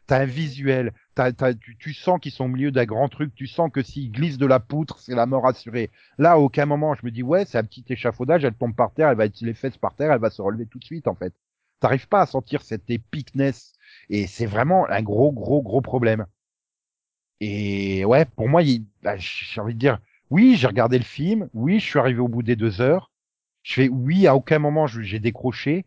[0.08, 0.92] T'as un visuel,
[1.62, 4.38] tu, tu sens qu'ils sont au milieu d'un grand truc, tu sens que s'ils glissent
[4.38, 5.92] de la poutre, c'est la mort assurée.
[6.18, 8.94] Là, à aucun moment, je me dis, ouais, c'est un petit échafaudage, elle tombe par
[8.94, 11.08] terre, elle va être les fesses par terre, elle va se relever tout de suite,
[11.08, 11.34] en fait.
[11.80, 13.74] T'arrives pas à sentir cette épicness,
[14.10, 16.26] et c'est vraiment un gros, gros, gros problème.
[17.42, 18.62] Et ouais, pour moi,
[19.02, 20.00] bah, j'ai envie de dire,
[20.30, 23.12] oui, j'ai regardé le film, oui, je suis arrivé au bout des deux heures.
[23.64, 25.86] Je fais oui, à aucun moment j'ai décroché,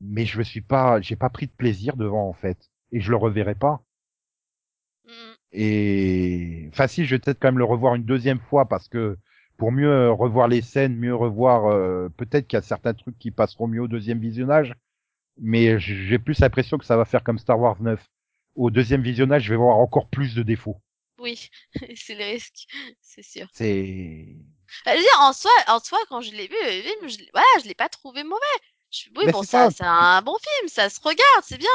[0.00, 3.10] mais je me suis pas, j'ai pas pris de plaisir devant en fait, et je
[3.10, 3.83] le reverrai pas.
[5.04, 5.34] Mm.
[5.52, 9.16] Et enfin si, je vais peut-être quand même le revoir une deuxième fois parce que
[9.56, 13.18] pour mieux euh, revoir les scènes, mieux revoir, euh, peut-être qu'il y a certains trucs
[13.18, 14.74] qui passeront mieux au deuxième visionnage,
[15.38, 18.04] mais j'ai plus l'impression que ça va faire comme Star Wars 9.
[18.56, 20.80] Au deuxième visionnage, je vais voir encore plus de défauts.
[21.18, 21.50] Oui,
[21.96, 22.66] c'est le risque,
[23.00, 23.46] c'est sûr.
[23.52, 24.36] C'est
[24.86, 26.56] Je veux dire, en soi, en soi, quand je l'ai vu,
[27.08, 28.40] je, l'ai- voilà, je l'ai pas trouvé mauvais.
[28.90, 29.70] Je, oui, Mais bon, ça, ça.
[29.70, 31.68] c'est un bon film, ça se regarde, c'est bien.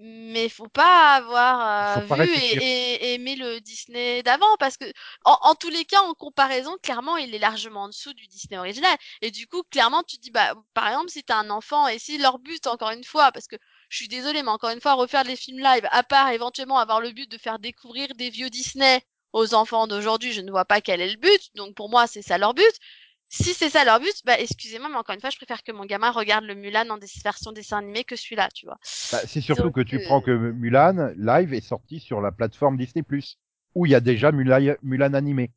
[0.00, 4.76] Mais faut pas avoir euh, Faut vu et, et- et aimer le Disney d'avant parce
[4.76, 4.84] que
[5.24, 8.56] en, en tous les cas en comparaison clairement il est largement en dessous du Disney
[8.58, 11.88] original et du coup clairement tu te dis bah par exemple si t'as un enfant
[11.88, 13.56] et si leur but encore une fois parce que
[13.88, 17.00] je suis désolée mais encore une fois refaire des films live à part éventuellement avoir
[17.00, 20.80] le but de faire découvrir des vieux Disney aux enfants d'aujourd'hui je ne vois pas
[20.80, 22.72] quel est le but donc pour moi c'est ça leur but
[23.28, 25.84] si c'est ça leur but bah excusez-moi mais encore une fois je préfère que mon
[25.84, 28.78] gamin regarde le Mulan en des version dessin animé que celui-là tu vois
[29.12, 32.32] Bah, c'est surtout Donc, que tu euh, prends que Mulan live est sorti sur la
[32.32, 33.04] plateforme Disney+,
[33.74, 35.52] où il y a déjà Mulan, Mulan animé.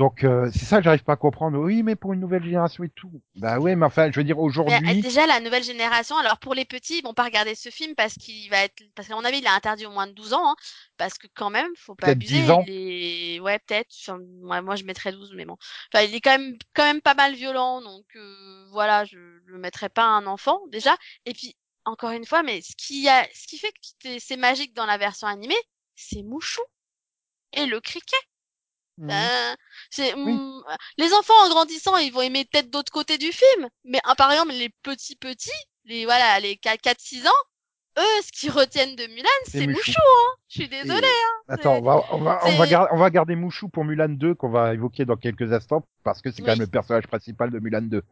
[0.00, 0.06] Ouais.
[0.06, 1.58] Donc euh, c'est ça que j'arrive pas à comprendre.
[1.58, 3.22] Oui, mais pour une nouvelle génération et tout.
[3.36, 5.00] Bah ouais, mais enfin, je veux dire euh, aujourd'hui.
[5.02, 8.14] déjà la nouvelle génération, alors pour les petits, ils vont pas regarder ce film parce
[8.14, 10.50] qu'il va être parce qu'à mon avis, il est interdit au moins de 12 ans
[10.50, 10.56] hein,
[10.96, 12.64] parce que quand même, faut pas abuser, 10 ans.
[12.66, 15.56] il est ouais, peut-être enfin, moi moi je mettrais 12 mais bon.
[15.92, 19.58] Enfin, il est quand même quand même pas mal violent donc euh, voilà, je le
[19.58, 20.96] mettrais pas à un enfant déjà
[21.26, 23.72] et puis encore une fois, mais ce qui a ce qui fait
[24.02, 25.60] que c'est magique dans la version animée,
[25.96, 26.62] c'est Mouchou
[27.52, 28.16] et le criquet.
[29.00, 29.08] Mhm.
[29.08, 29.56] Ben,
[29.90, 30.32] c'est, Oui.
[30.32, 30.62] mm,
[30.98, 34.52] les enfants en grandissant, ils vont aimer peut-être d'autres côtés du film, mais par exemple
[34.52, 35.50] les petits petits,
[35.86, 37.30] les voilà, les 4-6 ans,
[37.98, 39.78] eux, ce qu'ils retiennent de Mulan, C'est c'est Mouchou.
[39.78, 40.36] Mouchou, hein.
[40.48, 41.06] Je suis désolée.
[41.06, 43.84] Et- Attends, on va, on va, on va, c'est- gar- on va garder Mouchou pour
[43.84, 46.58] Mulan 2 qu'on va évoquer dans quelques instants parce que c'est quand Oui.
[46.58, 48.02] même le personnage principal de Mulan 2.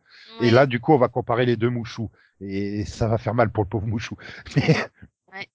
[0.41, 2.11] Et là, du coup, on va comparer les deux Mouchous.
[2.41, 4.17] Et ça va faire mal pour le pauvre Mouchou.
[4.57, 4.77] Mais,
[5.33, 5.47] Ouais.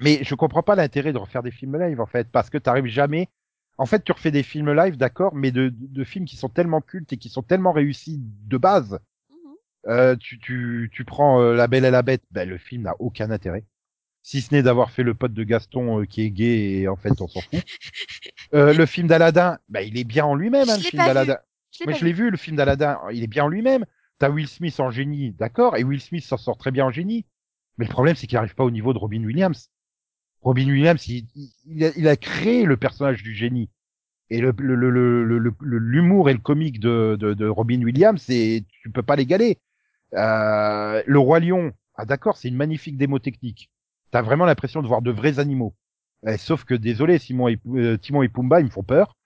[0.00, 2.86] mais je comprends pas l'intérêt de refaire des films live, en fait, parce que t'arrives
[2.86, 3.28] jamais.
[3.82, 6.48] En fait, tu refais des films live, d'accord, mais de, de, de films qui sont
[6.48, 9.00] tellement cultes et qui sont tellement réussis de base.
[9.28, 9.54] Mhm.
[9.88, 12.94] Euh, tu, tu, tu prends euh, La Belle et la Bête, ben, le film n'a
[13.00, 13.64] aucun intérêt.
[14.22, 16.94] Si ce n'est d'avoir fait le pote de Gaston euh, qui est gay et en
[16.94, 17.60] fait on s'en fout.
[18.54, 21.38] Euh, le film d'Aladin, ben, il est bien en lui-même, hein, le film d'Aladin.
[21.84, 22.24] Pas je l'ai vu.
[22.24, 23.00] vu, le film d'Aladin.
[23.10, 23.86] Il est bien en lui-même.
[24.18, 27.24] T'as Will Smith en génie, d'accord, et Will Smith s'en sort très bien en génie.
[27.78, 29.70] Mais le problème, c'est qu'il n'arrive pas au niveau de Robin Williams.
[30.42, 31.26] Robin Williams, il,
[31.66, 33.70] il- a, il a créé le personnage du génie.
[34.30, 38.20] Et le, le, le, le, le- l'humour et le comique de, de, de Robin Williams,
[38.22, 39.60] c'est, tu peux pas l'égaler.
[40.14, 43.70] Euh, le Roi Lion, ah d'accord, c'est une magnifique démo technique.
[44.10, 45.74] T'as vraiment l'impression de voir de vrais animaux.
[46.26, 49.16] Eh, sauf que désolé, Simon et, euh, Timon et Pumba, ils me font peur.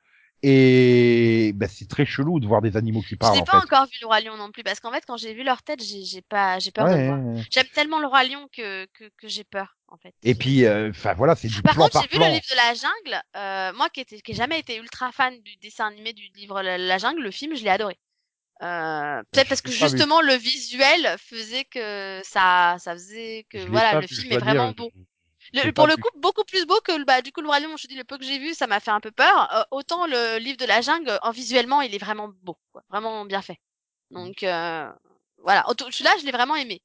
[0.43, 3.61] Et ben, c'est très chelou de voir des animaux qui Je parlent n'ai en pas
[3.61, 3.65] fait.
[3.65, 5.83] encore vu le roi lion non plus parce qu'en fait quand j'ai vu leur tête,
[5.83, 7.21] j'ai pas j'ai peur de Ouais, voir.
[7.21, 7.47] ouais, ouais.
[7.51, 10.15] J'aime tellement le roi lion que que, que j'ai peur en fait.
[10.23, 12.27] Et puis, euh, enfin voilà, c'est du Par plan contre, par j'ai vu plan.
[12.27, 13.23] le livre de la jungle.
[13.37, 16.99] Euh, moi qui n'ai jamais été ultra fan du dessin animé du livre La, la
[16.99, 17.99] jungle, le film, je l'ai adoré.
[18.63, 19.73] Euh, Peut-être parce que vu.
[19.73, 24.39] justement le visuel faisait que ça, ça faisait que Je voilà, le vu, film est
[24.39, 24.91] dire, vraiment beau.
[25.55, 26.03] Le- pour le vu.
[26.03, 27.77] coup, beaucoup plus beau que le bah du coup le roi lion.
[27.77, 29.53] Je te dis le peu que j'ai vu, ça m'a fait un peu peur.
[29.55, 32.83] Euh, autant le livre de la jungle, en visuellement, il est vraiment beau, quoi.
[32.91, 33.59] vraiment bien fait.
[34.11, 34.91] Donc euh,
[35.39, 36.83] voilà, celui-là, je l'ai vraiment aimé.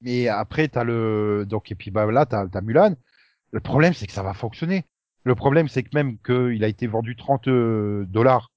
[0.00, 2.94] Mais après, t'as le, donc, et puis, bah, là, t'as, t'as Mulan.
[3.50, 4.84] Le problème, c'est que ça va fonctionner.
[5.24, 8.52] Le problème, c'est que même qu'il a été vendu 30 euh, dollars,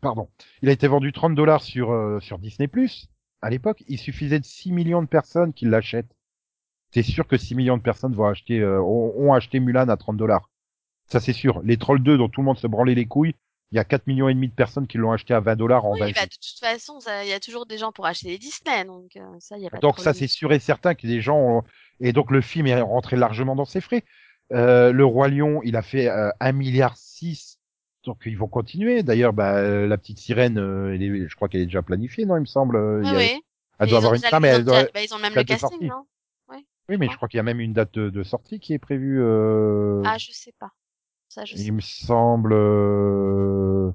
[0.00, 0.28] pardon,
[0.62, 2.70] il a été vendu 30 dollars sur, euh, sur Disney+.
[3.42, 6.16] À l'époque, il suffisait de 6 millions de personnes qui l'achètent.
[6.92, 9.96] C'est sûr que 6 millions de personnes vont acheter, euh, ont, ont acheté Mulan à
[9.96, 10.50] 30 dollars.
[11.08, 11.60] Ça, c'est sûr.
[11.62, 13.34] Les Trolls 2, dont tout le monde se branlait les couilles,
[13.72, 15.84] il y a 4 millions et demi de personnes qui l'ont acheté à 20 dollars
[15.84, 18.28] en Oui, 20 bah, de toute façon, il y a toujours des gens pour acheter
[18.28, 20.94] les Disney, donc euh, ça, y a pas de Donc ça, c'est sûr et certain
[20.94, 21.62] que les gens ont...
[22.00, 24.04] et donc le film est rentré largement dans ses frais.
[24.52, 27.58] Euh, le roi lion, il a fait euh, 1 milliard 6
[28.04, 29.02] donc ils vont continuer.
[29.02, 32.24] D'ailleurs, bah, euh, la petite sirène, euh, elle est- je crois qu'elle est déjà planifiée,
[32.24, 32.76] non Il me semble.
[32.76, 33.42] euh, il Oui, a- oui.
[33.80, 34.78] Elle Et doit avoir une déjà- femme, ils ont doit.
[34.82, 36.06] déjà- bah, ils ont même le casting, non?
[36.88, 38.78] Oui, mais je crois qu'il y a même une date de, de sortie qui est
[38.78, 39.20] prévue.
[39.20, 40.04] Euh...
[40.06, 40.70] Ah, je sais pas.
[41.36, 41.62] Ça, je sais.
[41.64, 42.52] Il me semble.
[42.54, 43.90] euh,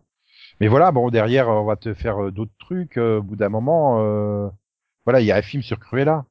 [0.59, 2.97] Mais voilà, bon, derrière, on va te faire euh, d'autres trucs.
[2.97, 4.49] euh, au bout d'un moment, euh,
[5.05, 6.25] voilà, il y a un film sur Cruella.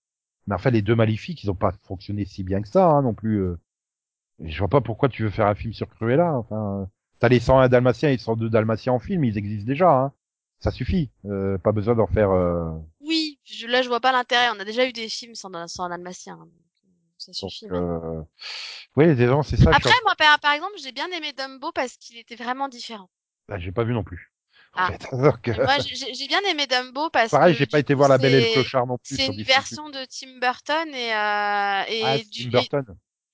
[0.47, 3.15] Mais enfin, les deux maléfiques, ils ont pas fonctionné si bien que ça, hein, non
[3.15, 3.45] plus.
[4.41, 6.35] Je vois pas pourquoi tu veux faire un film sur Cruella.
[6.39, 6.89] Enfin,
[7.21, 9.91] t'as les 101 Dalmatiens et 102 Dalmatiens en film, ils existent déjà.
[9.93, 10.13] Hein.
[10.61, 11.11] Ça suffit.
[11.27, 12.31] Euh, pas besoin d'en faire.
[12.31, 14.49] euh, Oui, je, là, je vois pas l'intérêt.
[14.57, 16.39] On a déjà eu des films sans, sans dalmatien.
[17.21, 17.66] Ça suffit.
[17.71, 18.23] euh...
[18.97, 19.07] oui,
[19.45, 19.71] c'est ça.
[19.71, 23.11] Après, moi, par, par exemple, j'ai bien aimé Dumbo parce qu'il était vraiment différent.
[23.49, 24.33] Bah, j'ai pas vu non plus.
[24.75, 24.91] En Ah.
[24.93, 25.11] fait.
[25.57, 27.59] Moi, j'ai j'ai bien aimé Dumbo parce pareil, que.
[27.59, 29.16] j'ai du pas été voir La Belle et le Clochard non plus.
[29.16, 32.85] C'est une version de Tim Burton et, euh, et, Ah, du, Tim Burton.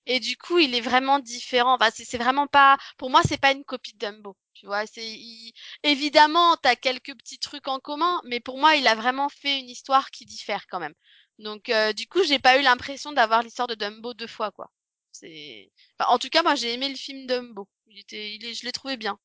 [0.07, 1.75] et du coup, il est vraiment différent.
[1.75, 2.79] Enfin, c'est vraiment pas.
[2.97, 4.37] Pour moi, c'est pas une copie de Dumbo.
[4.55, 8.87] Tu vois, c'est il- évidemment, t'as quelques petits trucs en commun, mais pour moi, il
[8.87, 10.95] a vraiment fait une histoire qui diffère quand même.
[11.39, 14.71] Donc, euh, du coup, j'ai pas eu l'impression d'avoir l'histoire de Dumbo deux fois, quoi.
[15.13, 15.71] C'est.
[15.99, 17.69] Enfin, en tout cas, moi, j'ai aimé le film Dumbo.
[17.87, 19.19] Il était, il est, je l'ai trouvé bien.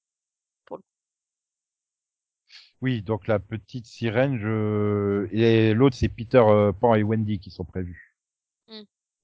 [2.82, 5.28] Oui, donc la petite sirène, je...
[5.32, 8.16] et l'autre c'est Peter euh, Pan et Wendy qui sont prévus.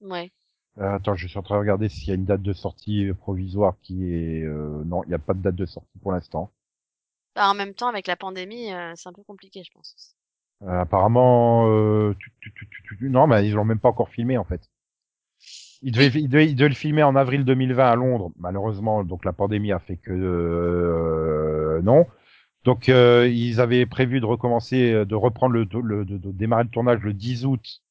[0.01, 0.31] Ouais.
[0.79, 3.05] Euh, attends, je suis en train de regarder s'il y a une date de sortie
[3.09, 4.43] euh, provisoire qui est...
[4.43, 6.51] euh, Non, il n'y a pas de date de sortie pour l'instant.
[7.35, 10.15] Bah, en même temps, avec la pandémie, euh, c'est un peu compliqué, je pense.
[10.63, 12.13] Euh, apparemment, euh...
[12.19, 14.61] tu- tu- tu- tu- tu- non, mais ils l'ont même pas encore filmé en fait.
[15.83, 18.31] Ils devaient, ils, devaient, ils devaient le filmer en avril 2020 à Londres.
[18.39, 22.07] Malheureusement, donc la pandémie a fait que euh, non.
[22.63, 26.69] Donc euh, ils avaient prévu de recommencer, de reprendre le, le de, de démarrer le
[26.69, 27.81] tournage le 10 août.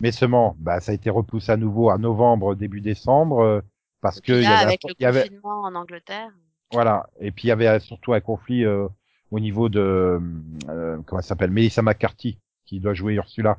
[0.00, 3.60] Mais seulement, bah ça a été repoussé à nouveau à novembre, début décembre, euh,
[4.00, 6.30] parce que il y avait, un- avec le il y avait, confinement en Angleterre.
[6.72, 7.08] voilà.
[7.20, 8.88] Et puis il y avait surtout un conflit euh,
[9.30, 10.20] au niveau de
[10.68, 13.58] euh, comment ça s'appelle, Melissa McCarthy, qui doit jouer Ursula,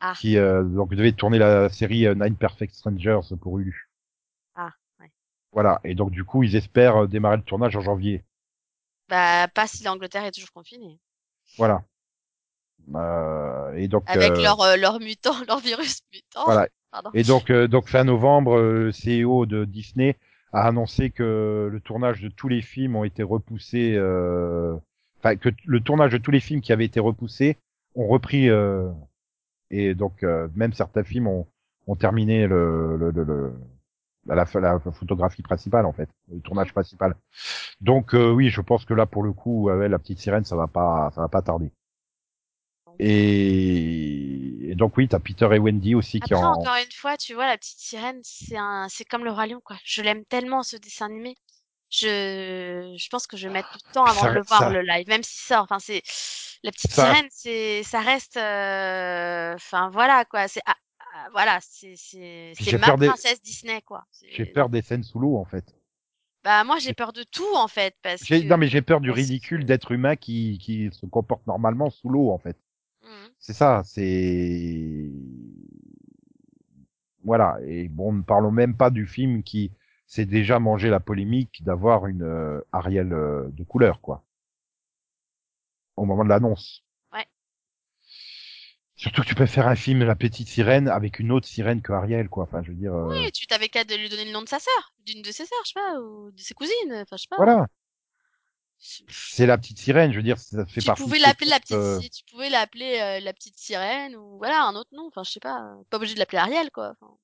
[0.00, 0.14] Ah.
[0.18, 3.90] qui euh, donc devait tourner la série euh, Nine Perfect Strangers pour Hulu.
[4.54, 5.10] Ah, ouais.
[5.52, 5.80] Voilà.
[5.84, 8.24] Et donc du coup, ils espèrent euh, démarrer le tournage en janvier.
[9.08, 10.98] Bah, pas si l'Angleterre est toujours confinée.
[11.58, 11.84] Voilà.
[12.94, 16.44] Euh, et donc Avec euh, leur, euh, leur mutant, leur virus mutant.
[16.44, 16.68] voilà.
[16.90, 17.10] Pardon.
[17.14, 20.16] Et donc, euh, donc fin novembre, euh, CEO de Disney
[20.56, 24.76] a annoncé que le tournage de tous les films ont été repoussés, euh,
[25.20, 27.58] enfin que t- le tournage de tous les films qui avaient été repoussés
[27.94, 28.90] ont repris, euh,
[29.70, 31.46] et donc euh, même certains films ont,
[31.86, 33.52] ont terminé le, le, le, le-
[34.26, 37.14] la, la, la photographie principale en fait, le tournage principal.
[37.80, 40.56] Donc euh, oui, je pense que là pour le coup, ouais, la petite sirène, ça
[40.56, 41.72] va pas, ça va pas tarder.
[42.98, 47.16] Et, et donc oui, t'as Peter et Wendy aussi qui Après, en encore une fois,
[47.16, 49.76] tu vois, la petite sirène, c'est un, c'est comme le roi lion, quoi.
[49.84, 51.36] Je l'aime tellement, ce dessin animé.
[51.90, 54.70] Je, je pense que je vais mettre du temps avant Ça- de le voir, ça-
[54.70, 56.02] le live, même si ça, enfin, c'est,
[56.64, 60.48] la petite Ça- sirène, c'est, ça reste, euh, enfin, voilà, quoi.
[60.48, 60.74] C'est, ah,
[61.14, 64.04] ah, voilà, c'est, c'est, c'est ma peur des- princesse Disney, quoi.
[64.30, 65.64] J'ai peur des scènes sous l'eau en fait.
[66.42, 68.34] Bah, moi, j'ai peur de tout, en fait, parce que.
[68.48, 72.30] Non mais j'ai peur du ridicule d'êtres humains qui, qui se comportent normalement sous l'eau
[72.30, 72.56] en fait.
[73.06, 73.30] Mhm.
[73.38, 75.10] C'est ça, c'est
[77.24, 77.58] voilà.
[77.66, 79.72] Et bon, ne parlons même pas du film qui
[80.06, 84.22] s'est déjà mangé la polémique d'avoir une euh, Ariel euh, de couleur quoi.
[85.96, 86.84] Au moment de l'annonce.
[87.12, 87.26] Ouais.
[88.94, 91.92] Surtout que tu peux faire un film La Petite Sirène avec une autre sirène que
[91.92, 92.44] Ariel quoi.
[92.44, 92.94] Enfin, je veux dire.
[92.94, 95.30] euh, Oui, tu t'avais qu'à de lui donner le nom de sa sœur, d'une de
[95.32, 97.36] ses sœurs, je sais pas, ou de ses cousines, enfin, je sais pas.
[97.36, 97.66] Voilà.
[98.78, 100.12] C'est- la petite sirène.
[100.12, 101.02] Je veux dire, ça fait tu partie.
[101.02, 104.74] pouvais l'appeler la petite euh, tu pouvais l'appeler euh, la petite sirène ou voilà un
[104.74, 107.14] autre nom enfin je sais pas euh, pas obligé de l'appeler Ariel quoi Enfin,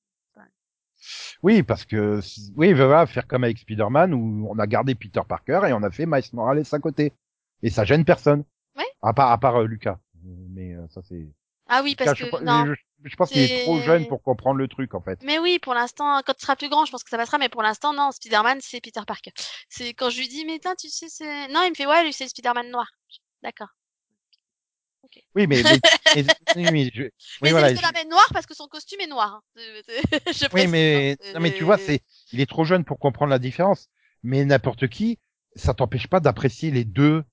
[1.41, 2.19] Oui, parce que
[2.55, 5.91] oui, voilà, faire comme avec Spider-Man où on a gardé Peter Parker et on a
[5.91, 7.13] fait Miles Morales à côté.
[7.61, 8.43] Et ça gêne personne.
[8.75, 8.83] Ouais.
[9.01, 9.99] À part à part euh, Lucas.
[10.23, 11.27] Mais euh, ça c'est.
[11.67, 12.73] ah oui parce que je, non je,
[13.03, 15.19] je pense qu'il est trop jeune pour comprendre le truc en fait.
[15.23, 17.49] mais oui pour l'instant quand tu seras plus grand je pense que ça passera mais
[17.49, 19.31] pour l'instant non Spider-Man c'est Peter Parker
[19.69, 22.03] c'est quand je lui dis mais tain tu sais c'est non il me fait ouais
[22.03, 22.87] lui c'est Spider-Man noir
[23.41, 23.69] d'accord
[25.35, 25.79] Oui, mais, mais,
[26.71, 27.09] mais- je- oui,
[27.41, 29.41] mais voilà, c'est je- le Spider-Man noir parce que son costume est noir hein.
[30.31, 31.31] Je oui, mais hein.
[31.33, 32.01] non, mais tu vois, c'est
[32.31, 33.89] il est trop jeune pour comprendre la différence.
[34.23, 35.19] Mais n'importe qui,
[35.55, 37.23] ça t'empêche pas d'apprécier les deux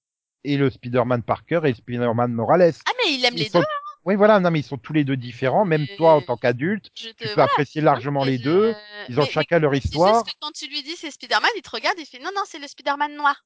[0.44, 2.72] et le Spider-Man Parker et le Spider-Man Morales.
[2.86, 3.64] ah mais il aime Ils les sont- deux
[4.06, 5.64] Oui, voilà, non, mais ils sont tous les deux différents.
[5.66, 7.44] Même Et- toi, en tant qu'adulte, tu peux voilà.
[7.44, 8.74] apprécier largement Mais les deux.
[9.08, 10.26] Ils ont mais- mais chacun leur Tu sais histoire.
[10.26, 12.42] ce que quand tu lui dis c'est Spider-Man, il te regarde, il fait non, non,
[12.46, 13.42] c'est le Spider-Man noir.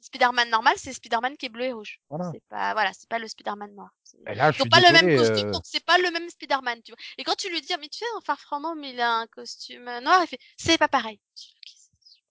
[0.00, 1.98] Spider-Man normal, c'est Spider-Man qui est bleu et rouge.
[2.08, 2.30] Voilà.
[2.32, 3.88] C'est pas, voilà, c'est pas le Spider-Man noir.
[4.04, 6.10] C'est- Et là, Ils ont suis pas le même costume, euh, donc c'est pas le
[6.12, 6.98] même Spider-Man, tu vois.
[7.16, 9.26] Et quand tu lui dis, Ah, mais tu sais, en Far Home, il a un
[9.26, 11.18] costume euh, noir, il fait, c'est pas pareil.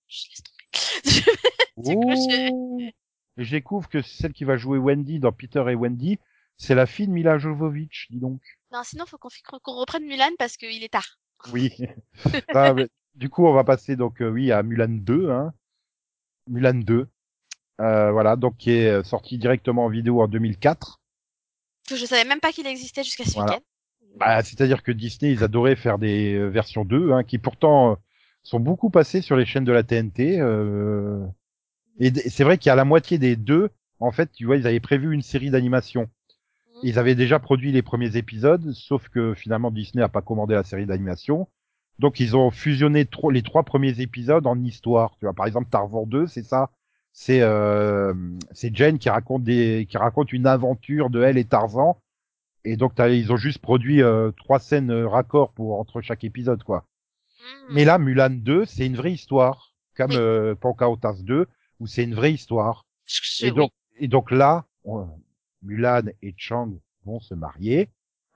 [0.08, 0.64] Je c'est- laisse tomber.
[1.78, 2.82] Du coup, je- ouh.
[3.40, 6.18] Et je découvre que celle qui va jouer Wendy dans Peter et Wendy,
[6.58, 8.42] c'est la fille de Mila Jovovich, dis donc.
[8.72, 11.18] Non, sinon, faut qu'on reprenne Mulan parce qu'il est tard.
[11.54, 11.72] Oui.
[12.54, 15.54] Mais du coup, on va passer donc euh, oui à Mulan 2, hein.
[16.50, 17.08] Mulan 2.
[17.80, 21.00] Euh, voilà, donc qui est euh, sorti directement en vidéo en 2004.
[21.88, 23.52] Que je savais même pas qu'il existait jusqu'à ce Voilà.
[23.54, 23.64] week-end.
[24.18, 27.98] Bah, c'est-à-dire que Disney, ils adoraient faire des euh, versions 2, hein, qui pourtant
[28.42, 30.40] sont beaucoup passées sur les chaînes de la TNT.
[30.40, 31.24] euh,
[32.00, 34.66] Et c'est vrai qu'il y a la moitié des deux, en fait, tu vois, ils
[34.66, 36.10] avaient prévu une série d'animation.
[36.84, 40.64] Ils avaient déjà produit les premiers épisodes, sauf que finalement Disney a pas commandé la
[40.64, 41.48] série d'animation.
[42.00, 45.16] Donc ils ont fusionné les trois premiers épisodes en histoire.
[45.20, 46.70] Tu vois, par exemple Tarzan 2, c'est ça.
[47.12, 48.14] C'est euh,
[48.52, 52.00] c'est Jen qui raconte des qui raconte une aventure de elle et Tarzan.
[52.64, 56.62] Et donc ils ont juste produit euh, trois scènes euh, raccords pour entre chaque épisode
[56.64, 56.86] quoi.
[57.40, 57.74] Hmm.
[57.74, 60.18] Mais là Mulan 2, c'est une vraie histoire, comme Oui.
[60.18, 61.48] euh, Pocahontas 2
[61.80, 62.86] où c'est une vraie histoire.
[63.06, 65.08] Je- je- Et donc et donc là, on-
[65.68, 66.72] Mulan et Chang
[67.06, 67.90] vont se marier.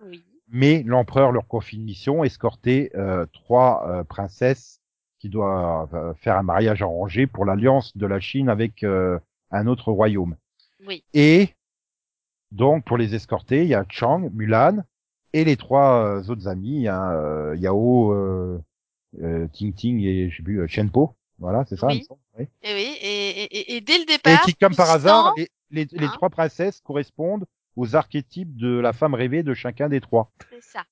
[0.06, 0.24] oui.
[0.54, 4.82] Mais l'empereur leur confie une mission, escorter euh, trois euh, princesses
[5.20, 9.18] qui doivent euh, faire un mariage arrangé pour l'alliance de la Chine avec euh,
[9.52, 10.36] un autre royaume.
[10.86, 11.06] Oui.
[11.14, 11.50] Et
[12.52, 14.84] donc pour les escorter, il y a Chang, Mulan
[15.32, 18.60] et les trois euh, autres amis, euh, Yao,
[19.54, 21.16] Ting Ting et je sais plus Shenpo.
[21.40, 21.88] Voilà, c'est ça.
[21.88, 22.00] Oui.
[22.00, 22.46] me semble, oui.
[22.62, 24.42] Et oui, et, et, et- et dès le Et départ.
[24.42, 25.34] qui, comme par hasard,
[25.72, 26.12] les, Hein?
[26.14, 27.46] trois princesses correspondent
[27.76, 30.32] aux archétypes de la femme rêvée de chacun des trois.
[30.52, 30.84] C'est ça.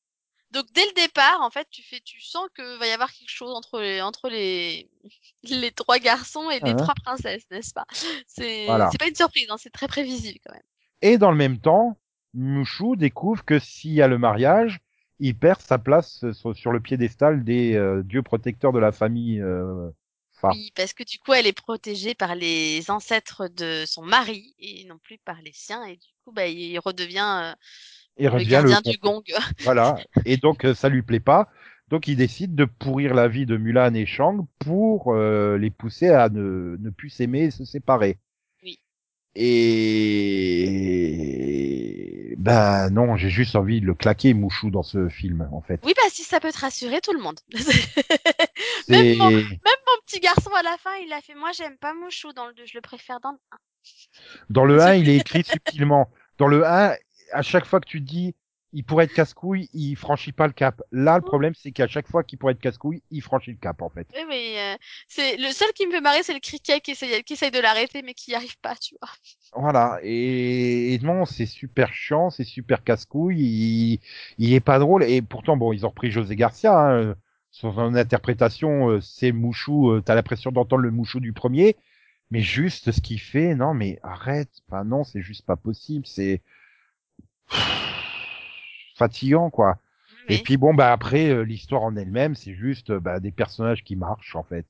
[0.52, 3.30] Donc dès le départ, en fait, tu fais, tu sens que va y avoir quelque
[3.30, 4.90] chose entre les, entre les,
[5.44, 6.76] les trois garçons et les Ah.
[6.76, 7.86] trois princesses, n'est-ce pas?
[8.26, 8.90] C'est, Voilà.
[8.92, 10.64] c'est pas une surprise, hein, c'est très prévisible quand même.
[11.02, 11.98] Et dans le même temps,
[12.34, 14.80] Mushu découvre que s'il y a le mariage,
[15.20, 18.92] il perd sa place euh, sur, sur le piédestal des euh, dieux protecteurs de la
[18.92, 19.90] famille euh,
[20.44, 24.86] Oui, parce que du coup, elle est protégée par les ancêtres de son mari et
[24.86, 27.54] non plus par les siens, et du coup, bah, il redevient euh,
[28.18, 29.24] Et le revient gardien le du gong.
[29.64, 29.98] voilà.
[30.26, 31.50] Et donc euh, ça lui plaît pas.
[31.90, 36.10] Donc il décide de pourrir la vie de Mulan et Shang pour euh, les pousser
[36.10, 38.18] à ne, ne plus s'aimer et se séparer.
[38.64, 38.80] Oui.
[39.36, 40.70] Et
[42.38, 45.82] ben non, j'ai juste envie de le claquer Mushu dans ce film en fait.
[45.84, 47.40] Oui, bah si ça peut te rassurer tout le monde.
[48.88, 49.50] Même mon, même
[49.88, 52.54] mon petit garçon à la fin, il a fait moi j'aime pas Mouchou dans le
[52.54, 53.58] 2, je le préfère dans le 1.
[54.50, 56.10] Dans le 1, il est écrit subtilement.
[56.38, 56.96] Dans le 1,
[57.32, 58.36] à chaque fois que tu dis
[58.72, 60.82] il pourrait être casse-couille, il franchit pas le cap.
[60.92, 63.82] Là, le problème, c'est qu'à chaque fois qu'il pourrait être casse-couille, il franchit le cap,
[63.82, 64.08] en fait.
[64.16, 64.78] Oui, mais euh,
[65.08, 67.60] c'est le seul qui me fait marrer, c'est le criquet qui essaye, qui essaye de
[67.60, 69.10] l'arrêter mais qui n'y arrive pas, tu vois.
[69.54, 70.00] Voilà.
[70.04, 74.00] Et, et non, c'est super chiant, c'est super casse-couille, il,
[74.38, 75.04] il est pas drôle.
[75.04, 77.16] Et pourtant, bon, ils ont repris José Garcia, hein,
[77.60, 81.76] son interprétation, euh, c'est Mouchou, euh, t'as l'impression d'entendre le Mouchou du premier.
[82.32, 84.50] Mais juste ce qu'il fait, non, mais arrête.
[84.68, 86.06] Enfin, non, c'est juste pas possible.
[86.06, 86.42] C'est
[88.96, 89.78] fatigant, quoi.
[90.30, 93.96] Et puis bon, bah après, euh, l'histoire en elle-même, c'est juste bah, des personnages qui
[93.96, 94.66] marchent en fait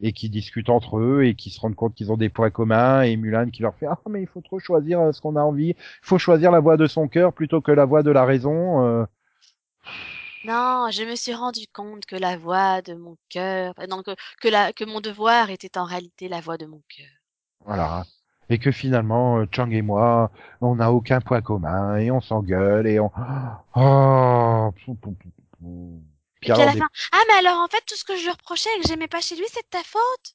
[0.00, 3.02] et qui discutent entre eux et qui se rendent compte qu'ils ont des points communs
[3.02, 5.70] et Mulan qui leur fait ah mais il faut trop choisir ce qu'on a envie,
[5.70, 8.84] il faut choisir la voix de son cœur plutôt que la voix de la raison.
[8.86, 9.04] euh.
[10.44, 14.14] Non, je me suis rendu compte que la voix de mon cœur, euh, non, que,
[14.40, 17.06] que, la, que mon devoir était en réalité la voix de mon cœur.
[17.64, 18.04] Voilà.
[18.48, 20.30] Et que finalement, euh, Chang et moi,
[20.60, 23.10] on n'a aucun point commun et on s'engueule et on.
[23.74, 24.70] Oh.
[24.84, 25.28] pou, pou, pou,
[25.60, 26.02] pou.
[26.42, 28.30] Et à la des- fin, ah mais alors en fait tout ce que je lui
[28.30, 30.34] reprochais et que j'aimais pas chez lui, c'est de ta faute.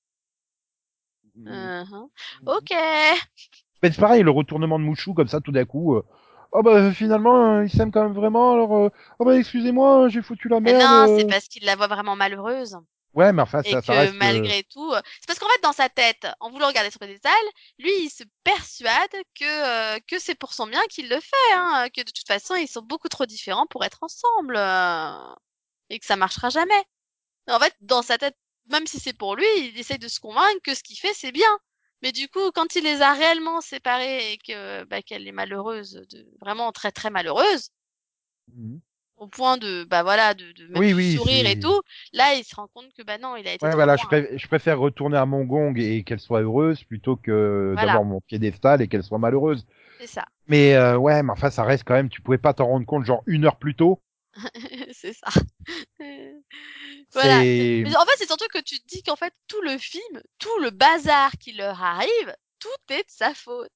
[1.36, 2.10] Mhm.
[2.46, 2.70] Ok.
[3.82, 5.96] Mais c'est pareil, le retournement de Mouchou comme ça tout d'un coup.
[5.96, 6.04] euh,
[6.54, 8.90] Oh bah finalement euh, ils s'aiment quand même vraiment alors euh,
[9.20, 10.74] oh bah excusez-moi j'ai foutu la Mais merde.
[10.74, 11.18] non, euh.
[11.18, 12.78] c'est parce qu'il la voit vraiment malheureuse.
[13.14, 14.14] Ouais mais enfin et ça, que ça reste.
[14.22, 17.00] euh, malgré tout, euh, c'est parce qu'en fait dans sa tête, en voulant regarder sur
[17.02, 17.42] le détail,
[17.80, 19.46] lui il se persuade que
[19.96, 22.68] euh, que c'est pour son bien qu'il le fait, hein, que de toute façon ils
[22.68, 25.36] sont beaucoup trop différents pour être ensemble euh,
[25.90, 26.84] et que ça marchera jamais.
[27.50, 28.38] En fait, dans sa tête,
[28.72, 31.32] même si c'est pour lui, il essaye de se convaincre que ce qu'il fait c'est
[31.34, 31.60] bien.
[32.04, 36.06] Mais du coup, quand il les a réellement séparés et que bah, qu'elle est malheureuse,
[36.12, 37.70] de, vraiment très très malheureuse,
[38.54, 38.82] Mhm.
[39.18, 41.82] au point de bah voilà de, de même Oui, sourire et tout,
[42.12, 44.38] là il se rend compte que bah non, il a été Ouais voilà je, préfère,
[44.38, 47.88] je préfère retourner à mon gong et qu'elle soit heureuse plutôt que Voilà.
[47.88, 49.66] d'avoir mon piédestal et qu'elle soit malheureuse.
[49.98, 50.26] C'est ça.
[50.48, 53.06] Mais euh, ouais mais enfin ça reste quand même tu pouvais pas t'en rendre compte
[53.06, 54.02] genre une heure plus tôt.
[54.92, 55.30] c'est ça.
[57.14, 57.46] voilà.
[57.84, 60.58] Mais en fait, c'est surtout que tu te dis qu'en fait, tout le film, tout
[60.60, 63.72] le bazar qui leur arrive, tout est de sa faute.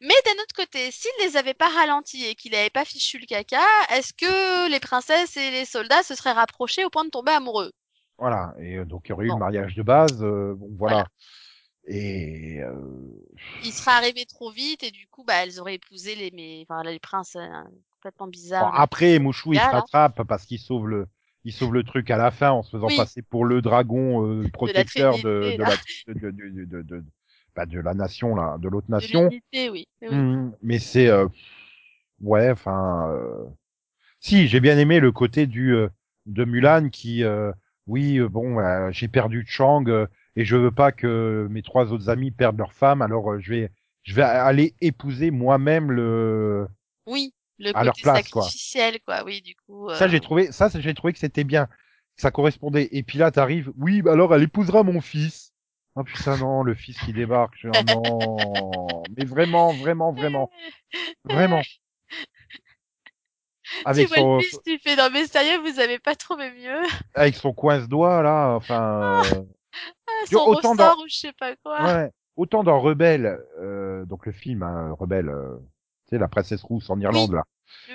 [0.00, 3.26] Mais d'un autre côté, s'il les avait pas ralentis et qu'il avait pas fichu le
[3.26, 3.60] caca,
[3.90, 7.72] est-ce que les princesses et les soldats se seraient rapprochés au point de tomber amoureux?
[8.18, 9.34] Voilà et euh, donc il y aurait eu Bon.
[9.34, 11.06] le mariage de base euh, bon voilà.
[11.06, 11.08] Voilà.
[11.86, 12.74] Et euh,
[13.60, 16.82] Il serait arrivé trop vite et du coup, bah, elles auraient épousé les, mais, enfin,
[16.82, 17.46] les princes euh,
[17.92, 18.26] complètement
[18.58, 18.72] Bon, bizarres.
[18.72, 18.82] là.
[18.82, 19.86] après, Mouchou, il se Là, là.
[19.86, 21.08] rattrape parce qu'il sauve le,
[21.44, 22.96] il sauve le truc à la fin en se faisant Oui.
[22.96, 25.76] passer pour le dragon euh, protecteur de, de, la,
[26.08, 27.04] de, de, de, de, de-
[27.56, 29.30] bah, de la nation là, de l'autre nation.
[29.30, 29.40] oui.
[29.54, 29.86] Oui.
[30.10, 30.54] Mhm.
[30.62, 31.26] Mais c'est, euh,
[32.20, 33.44] ouais, enfin, euh,
[34.20, 35.88] si j'ai bien aimé le côté du euh,
[36.26, 37.52] de Mulan qui, euh,
[37.86, 39.84] oui, euh, bon, euh, j'ai perdu Chang
[40.36, 43.70] et je veux pas que mes trois autres amis perdent leur femme, alors je vais,
[44.04, 46.68] je vais aller épouser moi-même le
[47.06, 48.42] Oui, le À leur côté place, quoi.
[48.42, 49.24] sacrificiel, quoi.
[49.24, 49.88] Oui, du coup.
[49.94, 51.68] Ça, euh, j'ai trouvé, ça, j'ai trouvé que c'était bien.
[52.16, 52.88] ça correspondait.
[52.92, 55.52] Et puis là, t'arrives, oui, bah alors elle épousera mon fils.
[55.96, 57.54] Oh putain, non, le fils qui débarque.
[57.58, 59.02] Je oh non.
[59.16, 60.50] Mais vraiment, vraiment, vraiment.
[61.24, 61.62] Vraiment.
[63.84, 66.50] Avec tu vois son, le fils, tu fais non mais sérieux, vous avez pas trouvé
[66.52, 66.80] mieux?
[67.14, 69.42] Avec son coince-doigt, là, enfin, euh,
[70.06, 71.82] Ah, Sur Son autant ressort ou je sais pas quoi.
[71.84, 72.10] ouais.
[72.36, 75.58] Autant dans Rebelle, euh, donc le film, hein, Rebelle, euh,
[76.08, 77.44] tu sais, la princesse rousse en Irlande, là.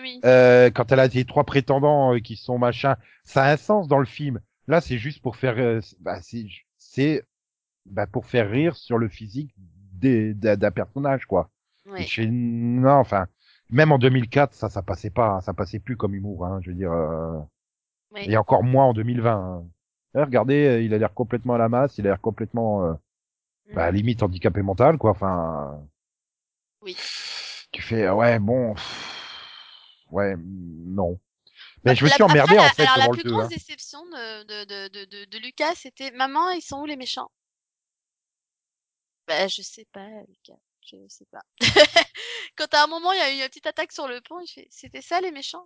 [0.02, 0.20] Oui.
[0.24, 3.88] Euh, quand elle a des trois prétendants euh, qui sont machin, ça a un sens
[3.88, 4.40] dans le film.
[4.68, 7.26] Là, c'est juste pour faire, euh, bah, c'est,
[7.86, 11.50] bah, pour faire rire sur le physique des- d'un personnage, quoi.
[12.06, 13.26] Chez- non, enfin,
[13.70, 16.76] même en 2004, ça, ça passait pas, ça passait plus comme humour, hein, je veux
[16.76, 17.40] dire, euh,
[18.14, 18.22] Oui.
[18.28, 19.34] et encore moins en 2020.
[19.36, 19.68] hein.
[20.16, 22.94] Eh, regardez, il a l'air complètement à la masse, il a l'air complètement, euh,
[23.74, 23.96] bah, Mm.
[23.96, 25.12] limite handicapé mental, quoi.
[25.12, 25.82] Enfin,
[26.84, 26.96] Oui.
[27.74, 31.20] Tu fais, euh, ouais, bon, pff, ouais, non.
[31.84, 33.32] Mais Bah, je me suis emmerdé en fait Alors la plus le 2.
[33.32, 33.50] grosse hein.
[33.50, 37.30] déception de, de, de, de, Lucas, c'était maman, ils sont où les méchants?
[39.28, 41.42] Bah je sais pas, Lucas, je sais pas.
[42.58, 44.48] Quand à un moment il y a eu une petite attaque sur le pont, il
[44.48, 45.66] fait, c'était ça les méchants?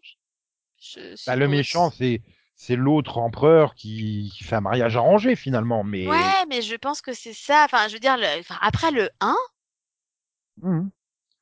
[0.80, 2.22] Je Bah, le méchant, c'est
[2.56, 7.02] c'est l'autre empereur qui, qui fait un mariage arrangé finalement, mais Ouais, mais je pense
[7.02, 7.66] que c'est ça.
[7.66, 8.40] Enfin, je veux dire, le...
[8.40, 9.36] enfin, après le 1,
[10.62, 10.90] Mhm.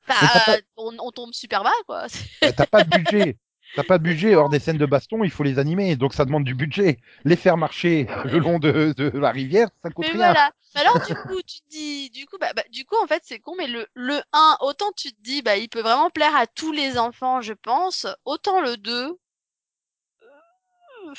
[0.08, 2.08] Bah, euh, on, on tombe super bas, quoi.
[2.56, 3.38] T'as pas de budget.
[3.76, 6.24] T'as pas de budget hors des scènes de baston, il faut les animer, donc ça
[6.24, 7.00] demande du budget.
[7.26, 10.34] Les faire marcher le long de, de la rivière, ça coûte Mais rien.
[10.34, 10.52] voilà.
[10.74, 13.40] Alors du coup, tu te dis, du coup, bah, bah, du coup, en fait, c'est
[13.40, 16.48] con, mais le, le 1, autant tu te dis, bah, il peut vraiment plaire à
[16.48, 19.18] tous les enfants, je pense, autant le 2.
[21.08, 21.14] euh,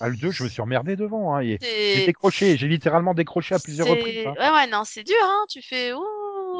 [0.00, 1.34] Ah, le 2, je me suis emmerdé devant.
[1.36, 4.26] Hein, J'ai décroché, j'ai littéralement décroché à plusieurs reprises.
[4.26, 4.34] hein.
[4.38, 5.44] Ouais, ouais, non, c'est dur, hein.
[5.48, 6.04] Tu fais, ouh,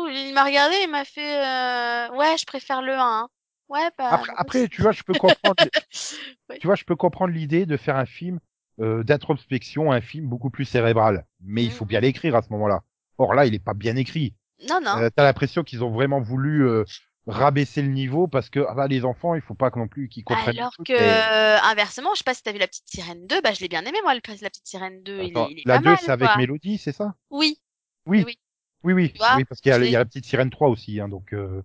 [0.08, 2.98] il m'a regardé, il m'a fait, euh, ouais, je préfère le 1.
[3.00, 3.28] hein.
[3.68, 4.20] Ouais, bah.
[4.36, 5.54] Après, tu vois, je peux comprendre.
[6.50, 6.58] Ouais.
[6.58, 8.40] tu vois, je peux comprendre l'idée de faire un film
[8.80, 11.24] euh, d'introspection, un film beaucoup plus cérébral.
[11.40, 11.88] Mais il faut Mhm.
[11.88, 12.80] bien l'écrire à ce moment-là.
[13.18, 14.34] Or là, il est pas bien écrit.
[14.68, 14.96] Non, non.
[14.98, 16.84] Euh, T'as l'impression qu'ils ont vraiment voulu euh,
[17.26, 20.24] rabaisser le niveau parce que ah bah, les enfants, il faut pas non plus qu'ils
[20.24, 20.58] comprennent.
[20.58, 23.52] Alors que, mais- inversement, je sais pas si t'as vu la petite sirène 2, bah,
[23.52, 25.74] je l'ai bien aimé, moi, la petite sirène 2, il Attends, est, il est la
[25.74, 26.36] pas 2, mal, c'est avec.
[26.36, 27.14] Mélodie, c'est ça?
[27.30, 27.60] Oui,
[28.06, 28.24] Oui.
[28.26, 28.38] Oui.
[28.82, 31.32] Oui, oui, oui, parce qu'il y, a- y la petite sirène 3 aussi, hein, donc.
[31.34, 31.62] Euh,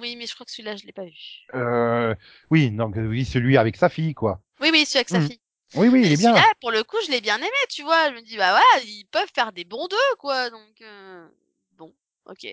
[0.00, 1.12] oui, mais je crois que celui-là, je l'ai pas vu.
[1.54, 2.14] euh,
[2.50, 4.40] oui, donc oui, celui avec sa fille, quoi.
[4.60, 5.26] Oui, oui, celui avec sa Mhm.
[5.28, 5.40] fille.
[5.76, 6.34] Oui, oui, il est bien.
[6.60, 8.10] Pour le coup, je l'ai bien aimé, tu vois.
[8.10, 10.50] Je me dis, bah voilà, ils peuvent faire des bons deux, quoi.
[10.50, 11.28] Donc, euh,
[11.78, 11.94] bon,
[12.26, 12.46] ok.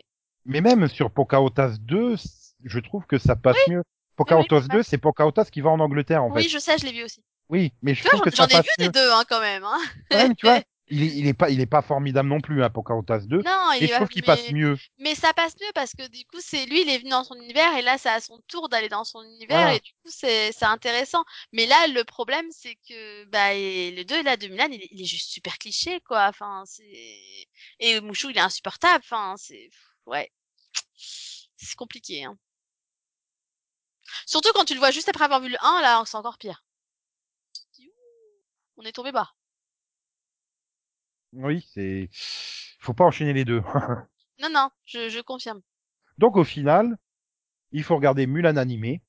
[0.45, 2.29] Mais même sur Pocahontas 2, c-
[2.63, 3.83] je trouve que ça passe mieux.
[4.15, 4.83] Pocahontas pas 2, mal.
[4.83, 6.49] c'est Pocahontas qui va en Angleterre, en Oui, fait.
[6.49, 7.23] je sais, je l'ai vu aussi.
[7.49, 8.85] Oui, mais je Tu vois, trouve que j'en ça j'en ai passe vu mieux.
[8.87, 9.63] des deux, hein, quand même.
[9.63, 9.77] Hein.
[10.11, 12.63] Ouais, mais tu vois, il est, il est pas, il est pas formidable non plus,
[12.63, 13.41] hein, Pocahontas 2.
[13.43, 14.77] Non, il je trouve qu'il mais- passe mieux.
[14.99, 17.35] Mais ça passe mieux parce que du coup, c'est lui, il est venu dans son
[17.35, 19.75] univers et là, c'est à son tour d'aller dans son univers Voilà.
[19.75, 21.23] et du coup, c'est c'est intéressant.
[21.51, 24.87] Mais là, le problème, c'est que bah et le 2 là de Mulan, il est,
[24.91, 26.27] il est juste super cliché quoi.
[26.27, 27.47] Enfin, c'est
[27.79, 29.03] et Mouchou, il est insupportable.
[29.03, 29.69] Enfin, c'est
[30.05, 30.31] ouais,
[30.95, 32.23] c'est compliqué.
[32.23, 32.37] Hein.
[34.25, 36.63] Surtout quand tu le vois juste après avoir vu le 1, là, c'est encore pire.
[38.77, 39.31] On est tombé bas.
[41.37, 42.09] Oui, c'est,
[42.79, 43.61] faut pas enchaîner les deux.
[44.39, 45.61] Non, non, je, je confirme.
[46.19, 46.95] Donc au final,
[47.71, 49.01] il faut regarder Mulan animé.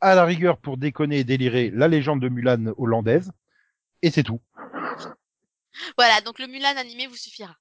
[0.00, 3.30] À la rigueur, pour déconner et délirer, la légende de Mulan hollandaise.
[4.02, 4.40] Et c'est tout.
[5.96, 7.54] Voilà, donc le Mulan animé vous suffira.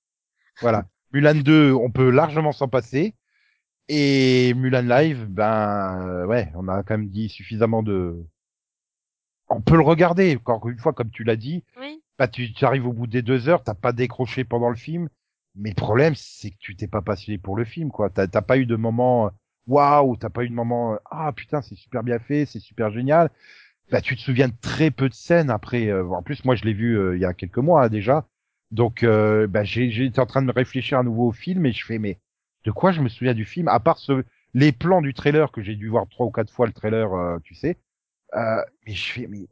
[0.62, 0.86] Voilà.
[1.14, 3.16] Mulan 2, on peut largement s'en passer.
[3.88, 8.26] Et Mulan Live, ben euh, ouais, on a quand même dit suffisamment de.
[9.48, 10.40] On peut le regarder.
[10.44, 12.02] Encore une fois, comme tu l'as dit, Oui.
[12.18, 15.10] Bah tu, arrives au bout des deux heures, t'as pas décroché pendant le film.
[15.56, 18.10] Mais le problème, c'est que tu t'es pas passionné pour le film, quoi.
[18.10, 19.30] T'as pas eu de moment euh,
[19.68, 22.92] waouh, t'as pas eu de moment euh, ah putain, c'est super bien fait, c'est super
[22.92, 23.30] génial.
[23.92, 25.88] Bah tu te souviens de très peu de scènes après.
[25.88, 28.28] euh, en plus, moi je l'ai vu euh, il y a quelques mois hein, déjà.
[28.72, 31.86] Donc euh, bah, j'étais en train de me réfléchir à nouveau au film et je
[31.86, 32.20] fais mais
[32.66, 35.62] de quoi je me souviens du film à part ce les plans du trailer que
[35.62, 37.78] j'ai dû voir trois ou quatre fois le trailer, euh, tu sais.
[38.36, 39.48] Euh, mais je fais mais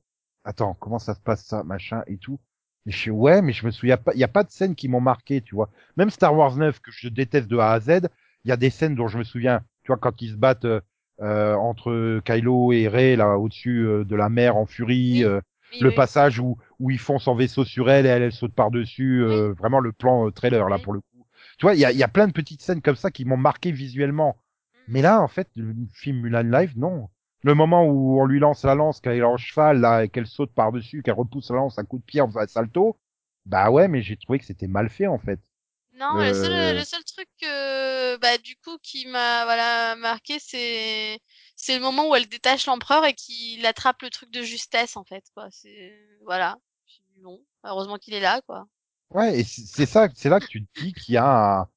[0.46, 2.40] attends comment ça se passe ça machin et tout.
[2.86, 4.14] Mais je ouais mais je me souviens pas.
[4.14, 5.70] Il y a pas de scènes qui m'ont marqué, tu vois.
[5.98, 8.02] Même Star Wars 9 que je déteste de A à Z,
[8.46, 9.62] il y a des scènes dont je me souviens.
[9.84, 10.82] Tu vois quand ils se battent euh,
[11.22, 15.20] euh, entre Kylo et Rey là au-dessus euh, de la mer en furie.
[15.20, 15.24] Oui.
[15.26, 15.96] euh, Oui, le oui.
[15.96, 19.24] passage où où ils font son vaisseau sur elle et elle, elle saute par dessus
[19.24, 21.26] euh, vraiment le plan trailer là pour le coup
[21.58, 23.26] tu vois il y a, il y a plein de petites scènes comme ça qui
[23.26, 24.38] m'ont marqué visuellement
[24.88, 27.10] mais là en fait le film Mulan Live non
[27.44, 30.28] le moment où on lui lance la lance qu'elle est en cheval là et qu'elle
[30.28, 33.00] saute par dessus qu'elle repousse la lance à coup de pied en faisant un salto
[33.46, 35.40] bah ouais mais j'ai trouvé que c'était mal fait en fait
[35.94, 40.40] Non, le Euh, seul, le seul truc que, bah, du coup, qui m'a, voilà, marqué,
[40.40, 41.20] c'est,
[41.56, 45.04] c'est le moment où elle détache l'empereur et qu'il attrape le truc de justesse, en
[45.04, 45.50] fait, quoi.
[45.52, 45.94] C'est,
[46.26, 46.58] voilà.
[47.18, 48.68] bon, heureusement qu'il est là, quoi.
[49.12, 51.68] Ouais, et c'est c'est ça, c'est là que tu te dis qu'il y a un,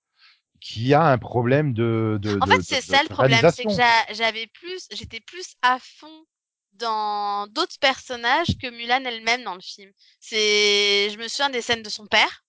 [0.67, 3.67] qu'il y a un problème de, de En de- fait, c'est ça le problème, c'est
[3.67, 6.27] que j'avais plus, j'étais plus à fond
[6.73, 9.91] dans d'autres personnages que Mulan elle-même dans le film.
[10.21, 12.45] C'est, je me souviens des scènes de son père,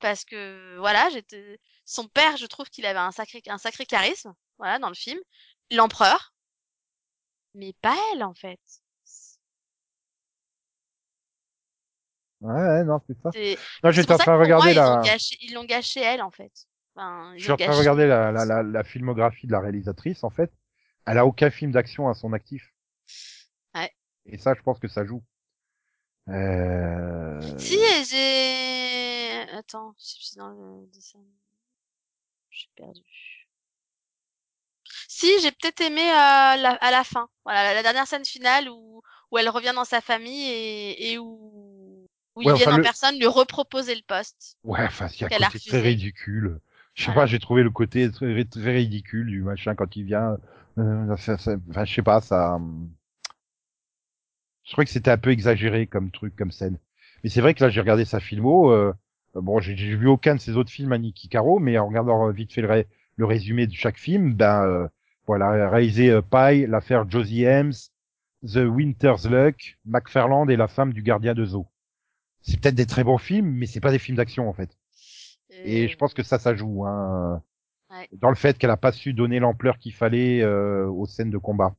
[0.00, 4.34] parce que voilà, j'étais, son père, je trouve qu'il avait un sacré, un sacré charisme,
[4.58, 5.20] voilà, dans le film.
[5.72, 6.34] L'empereur,
[7.54, 8.60] mais pas elle en fait.
[12.40, 13.34] Ouais, ouais, non, c'est ça.
[13.82, 16.52] Non, j'étais en train de regarder ils gâché, ils l'ont gâché elle en fait.
[16.96, 20.24] Enfin, je suis en train de regarder la, la, la, la filmographie de la réalisatrice,
[20.24, 20.50] en fait.
[21.04, 22.72] Elle a aucun film d'action à son actif.
[23.74, 23.92] Ouais.
[24.24, 25.22] Et ça, je pense que ça joue.
[26.28, 27.40] Euh...
[27.58, 27.78] Si,
[28.10, 29.42] j'ai...
[29.52, 31.20] Attends, je suis dans le dessin.
[32.50, 33.02] Je suis perdu.
[35.06, 37.28] Si, j'ai peut-être aimé euh, la, à la fin.
[37.44, 42.08] Voilà, la, dernière scène finale où, où elle revient dans sa famille et, et où,
[42.34, 44.56] où ils viennent enfin, en le- personne lui reproposer le poste.
[44.64, 46.60] Ouais, enfin, côté très ridicule.
[46.96, 50.36] Je sais pas, j'ai trouvé le côté très, très ridicule du machin quand il vient.
[50.78, 51.36] Euh, ça-
[51.70, 52.58] enfin, je sais pas, ça.
[54.64, 56.78] Je trouvais que c'était un peu exagéré comme truc, comme scène.
[57.24, 58.70] Mais c'est vrai que là, j'ai regardé sa filmo.
[58.70, 58.92] Euh,
[59.34, 62.52] bon, j'ai vu aucun de ses autres films à Nicky Caro, mais en regardant vite
[62.52, 62.84] fait le,
[63.16, 64.88] le résumé de chaque film, ben euh,
[65.26, 67.72] voilà, réalisé euh, Pie, l'affaire Josie Hems,
[68.46, 71.66] The Winter's Luck, McFarland et la femme du gardien de zoo.
[72.42, 74.76] C'est peut-être des très bons films, mais c'est pas des films d'action en fait.
[75.64, 76.84] Et je pense que ça, ça joue.
[76.84, 77.42] Hein,
[77.90, 78.08] Ouais.
[78.12, 81.38] Dans le fait qu'elle a pas su donner l'ampleur qu'il fallait euh, aux scènes de
[81.38, 81.76] combat.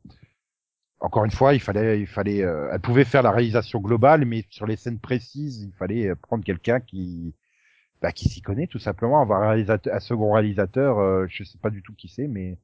[0.99, 4.45] Encore une fois, il fallait, il fallait, euh, elle pouvait faire la réalisation globale, mais
[4.49, 7.35] sur les scènes précises, il fallait euh, prendre quelqu'un qui,
[8.01, 9.21] bah, qui s'y connaît tout simplement.
[9.21, 12.57] Avoir un, réalisateur, un second réalisateur, euh, je sais pas du tout qui c'est, mais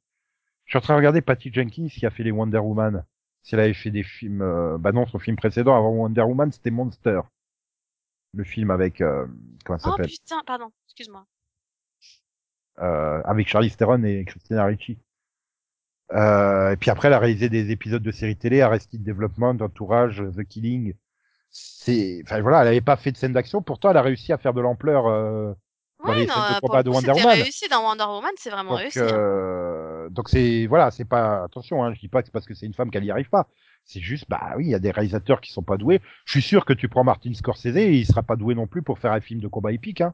[0.65, 3.03] je suis en train de regarder Patty Jenkins qui a fait les Wonder Woman.
[3.43, 6.51] Si elle avait fait des films, euh, bah non, son film précédent avant Wonder Woman,
[6.51, 7.21] c'était Monster.
[8.33, 9.25] Le film avec, euh,
[9.65, 10.07] comment ça Oh s'appelle?
[10.07, 11.25] putain, pardon, excuse-moi.
[12.79, 14.97] euh, avec Charlize Theron et Christina Ricci.
[16.13, 20.21] Euh, et puis après, elle a réalisé des épisodes de séries télé, Arrested Development, Entourage,
[20.35, 20.93] The Killing.
[21.51, 24.37] C'est, enfin voilà, elle avait pas fait de scène d'action, pourtant elle a réussi à
[24.39, 25.07] faire de l'ampleur.
[25.07, 25.53] Euh,
[26.05, 27.45] Dans Ouais, les non, scènes de euh, combat de Wonder Woman.
[27.45, 29.09] réussi dans Wonder Woman, c'est vraiment donc, réussi.
[29.11, 29.23] hein.
[29.23, 32.53] euh, donc c'est, voilà, c'est pas, attention, hein, je dis pas que c'est parce que
[32.53, 33.49] c'est une femme qu'elle y arrive pas.
[33.85, 36.01] C'est juste, bah oui, il y a des réalisateurs qui sont pas doués.
[36.25, 38.99] Je suis sûr que tu prends Martin Scorsese, il sera pas doué non plus pour
[38.99, 40.13] faire un film de combat épique, hein.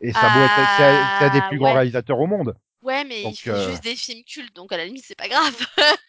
[0.00, 1.74] Et ça doit être, c'est des Ah, plus grands ouais.
[1.74, 2.56] réalisateurs au monde.
[2.82, 5.16] Ouais, mais Donc, il fait euh, juste des films cultes, donc à la limite, c'est
[5.16, 5.54] pas grave.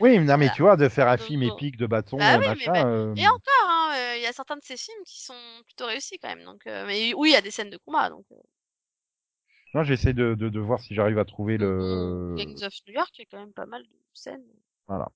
[0.00, 0.50] Oui, non, mais Voilà.
[0.50, 2.72] tu vois, de faire un Donc, film épique de bâton, Bah euh, oui, mais machin.
[2.72, 5.34] bah- euh, Et encore, hein, euh, il y a certains de ces films qui sont
[5.66, 6.44] plutôt réussis quand même.
[6.44, 8.10] Donc, euh, mais oui, il y a des scènes de combat.
[8.10, 8.26] Donc,
[9.74, 12.38] Non, j'essaie de, de, de voir si j'arrive à trouver le.
[12.38, 14.48] Gangs of New York, il y a quand même pas mal de scènes.
[14.86, 15.08] Voilà.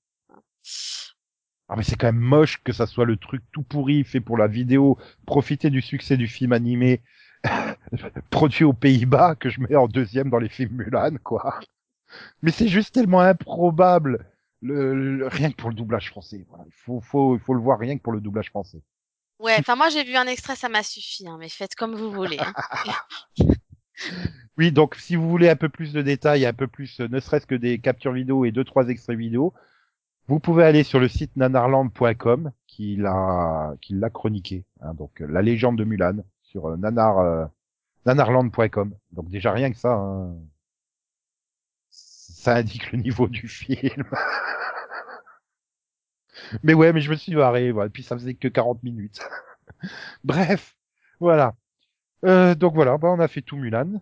[1.68, 4.36] Ah, mais c'est quand même moche que ça soit le truc tout pourri fait pour
[4.36, 7.02] la vidéo, profiter du succès du film animé
[8.30, 11.60] produit aux Pays-Bas que je mets en deuxième dans les films Mulan, quoi.
[12.42, 14.26] Mais c'est juste tellement improbable.
[14.62, 16.44] Le, le- rien que pour le doublage français.
[16.48, 16.64] Voilà.
[16.66, 18.82] Il faut, faut, il faut le voir rien que pour le doublage français.
[19.40, 22.12] Ouais, enfin moi j'ai vu un extrait, ça m'a suffi, hein, mais faites comme vous
[22.12, 22.38] voulez.
[22.38, 22.52] Hein.
[24.58, 27.20] Oui, donc si vous voulez un peu plus de détails, un peu plus, euh, ne
[27.20, 29.54] serait-ce que des captures vidéo et deux trois extraits vidéo,
[30.28, 34.64] vous pouvez aller sur le site nanarland.com qui l'a qui l'a chroniqué.
[34.80, 37.46] hein, donc euh, la légende de Mulan sur euh, nanar euh,
[38.06, 38.94] nanarland.com.
[39.12, 40.34] Donc déjà rien que ça, hein,
[41.90, 44.04] ça indique le niveau du film.
[46.62, 47.90] mais ouais, mais je me suis barré, voilà.
[47.90, 49.20] puis ça faisait que 40 minutes.
[50.24, 50.76] Bref,
[51.20, 51.54] voilà.
[52.24, 54.00] Euh, donc voilà, bah, on a fait tout Mulan.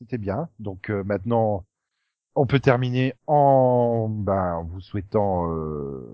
[0.00, 0.48] C'était bien.
[0.60, 1.66] Donc maintenant,
[2.40, 6.06] on peut terminer en, ben, en vous souhaitant euh,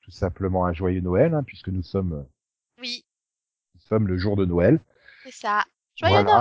[0.00, 2.26] tout simplement un joyeux Noël, hein, puisque nous sommes,
[2.80, 3.04] Oui,
[3.74, 4.80] nous sommes le jour de Noël.
[5.24, 5.64] c'est ça.
[5.94, 6.40] Joyeux Voilà.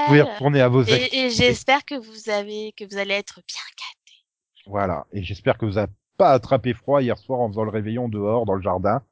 [0.00, 3.14] Vous pouvez Noël retourner à vos Et, et j'espère que vous avez, que vous allez
[3.14, 4.24] être bien gâtés.
[4.66, 5.06] Voilà.
[5.12, 8.46] Et j'espère que vous n'avez pas attrapé froid hier soir en faisant le réveillon dehors
[8.46, 9.02] dans le jardin.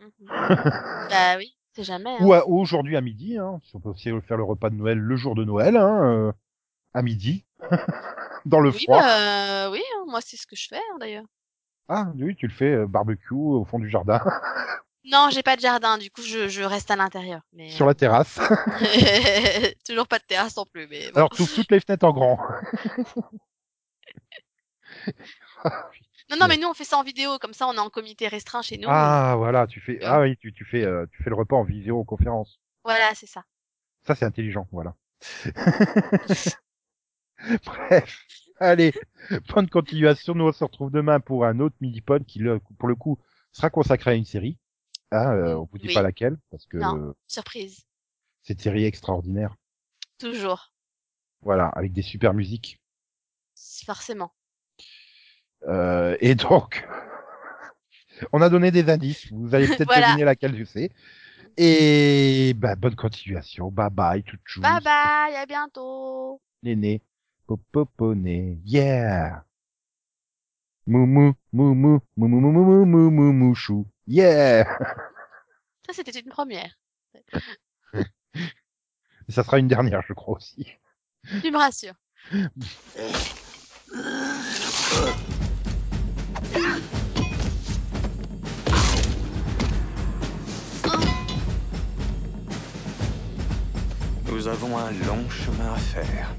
[0.00, 0.26] Mhm.
[1.10, 2.10] bah oui, c'est jamais.
[2.10, 2.24] Hein.
[2.24, 3.38] Ou, ou aujourd'hui à midi.
[3.38, 6.02] Hein, si on peut aussi faire le repas de Noël le jour de Noël, hein,
[6.02, 6.32] euh,
[6.92, 7.44] à midi,
[8.44, 9.00] dans le oui, froid.
[9.00, 11.24] bah, oui, hein, moi c'est ce que je fais hein, d'ailleurs.
[11.88, 14.20] Ah oui, tu le fais euh, barbecue au fond du jardin,
[15.04, 17.40] Non, j'ai pas de jardin, du coup je, je reste à l'intérieur.
[17.52, 18.38] Mais sur la terrasse.
[19.86, 21.16] toujours pas de terrasse non plus, mais bon.
[21.16, 22.38] Alors tu ouvres toutes les fenêtres en grand.
[26.30, 28.28] Non, non, mais nous on fait ça en vidéo, comme ça on est en comité
[28.28, 28.88] restreint chez nous.
[28.90, 31.64] Ah voilà, tu fais ah oui, tu, tu fais euh, tu fais le repas en
[31.64, 32.60] visioconférence.
[32.84, 33.42] Voilà, c'est ça.
[34.06, 34.94] Ça c'est intelligent, voilà.
[37.64, 38.18] Bref,
[38.58, 38.92] allez,
[39.54, 40.34] bonne continuation.
[40.34, 42.42] Nous on se retrouve demain pour un autre mini pod qui
[42.78, 43.18] pour le coup
[43.52, 44.58] sera consacré à une série.
[45.10, 45.94] Ah, euh, on vous dit Oui.
[45.94, 47.14] pas laquelle parce que Non.
[47.26, 47.84] Surprise.
[48.42, 49.56] c'est une série extraordinaire.
[50.18, 50.72] Toujours.
[51.42, 52.80] Voilà, avec des super musiques.
[53.86, 54.32] Forcément.
[55.66, 56.86] Euh, et donc,
[58.32, 59.32] on a donné des indices.
[59.32, 60.08] Vous allez peut-être Voilà.
[60.08, 60.90] deviner laquelle c'est.
[61.56, 63.70] Et bah, bonne continuation.
[63.70, 64.38] Bye bye, tout.
[64.60, 66.40] Bye bye, à bientôt.
[66.62, 67.02] Néné.
[67.50, 68.60] Popoponé.
[68.64, 69.44] Yeah.
[70.86, 73.88] Moumou, moumou, moumou, moumou, moumou, moumou, mouchou.
[74.06, 74.64] Yeah.
[75.84, 76.78] Ça, c'était une première.
[77.92, 80.64] Et ça sera une dernière, je crois aussi.
[81.42, 81.94] Tu me rassures.
[94.26, 96.32] Nous avons un long chemin à faire.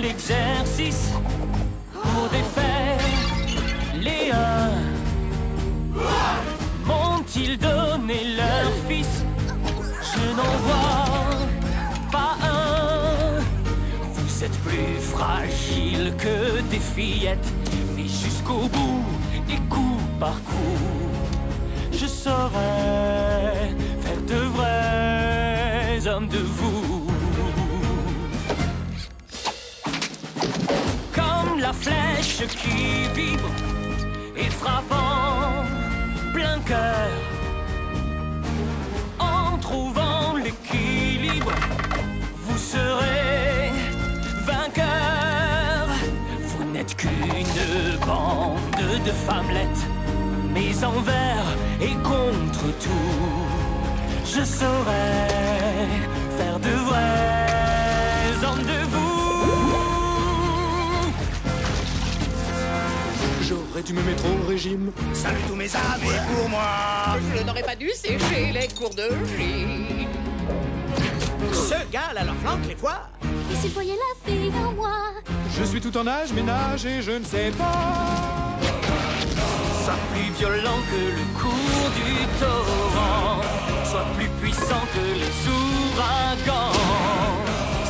[0.00, 1.12] L'exercice
[1.92, 2.98] pour défaire
[3.94, 4.80] les uns.
[6.86, 9.24] M'ont-ils donné leur fils?
[10.12, 11.04] Je n'en vois
[12.10, 13.40] pas un.
[14.14, 17.52] Vous êtes plus fragile que des fillettes,
[17.98, 19.04] et jusqu'au bout,
[19.48, 20.78] et coup par coup,
[21.92, 26.89] je saurais faire de vrais hommes de vous.
[31.72, 33.50] Flèche qui vibre
[34.36, 37.10] et frappe en plein cœur.
[39.18, 41.52] En trouvant l'équilibre,
[42.44, 43.70] vous serez
[44.46, 45.88] vainqueur.
[46.48, 49.86] Vous n'êtes qu'une bande de femmelettes,
[50.54, 51.46] mais envers
[51.80, 53.20] et contre tout,
[54.24, 54.99] je saurais
[63.86, 64.92] Dû me mettre au régime.
[65.14, 67.16] Salut tous mes amis pour moi.
[67.34, 70.06] Je n'aurais pas dû sécher les cours de gym.
[71.52, 73.08] Ce gars à leur flanque les fois.
[73.50, 74.92] Et s'il voyait la fille en moi?
[75.58, 78.58] Je suis tout en âge, ménage et je ne sais pas.
[79.82, 83.40] Sois plus violent que le cours du torrent.
[83.86, 86.74] Sois plus puissant que les ouragans.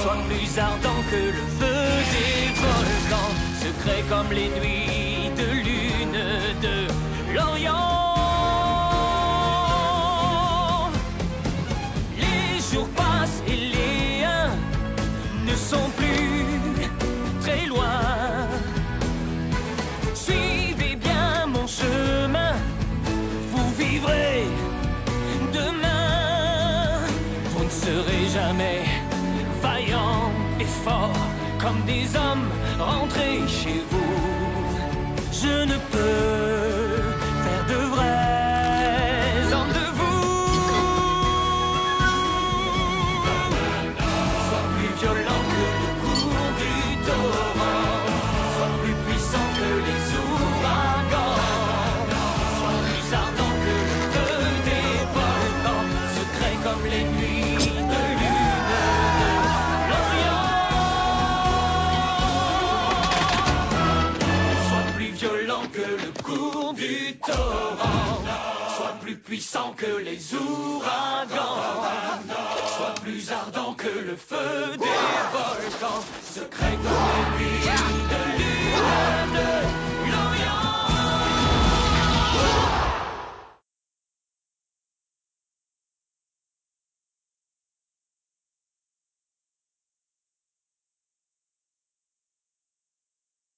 [0.01, 1.83] Sois plus ardent que le feu
[2.13, 3.35] des volcans.
[3.61, 5.10] Secret comme les nuits
[33.71, 34.13] chez vous.
[35.33, 36.40] Je ne peux
[69.31, 71.63] puissant que les ouragans.
[72.77, 75.01] Sois plus ardent que le feu des
[75.33, 76.03] volcans.
[76.21, 76.77] Secret
[77.39, 79.90] les de lune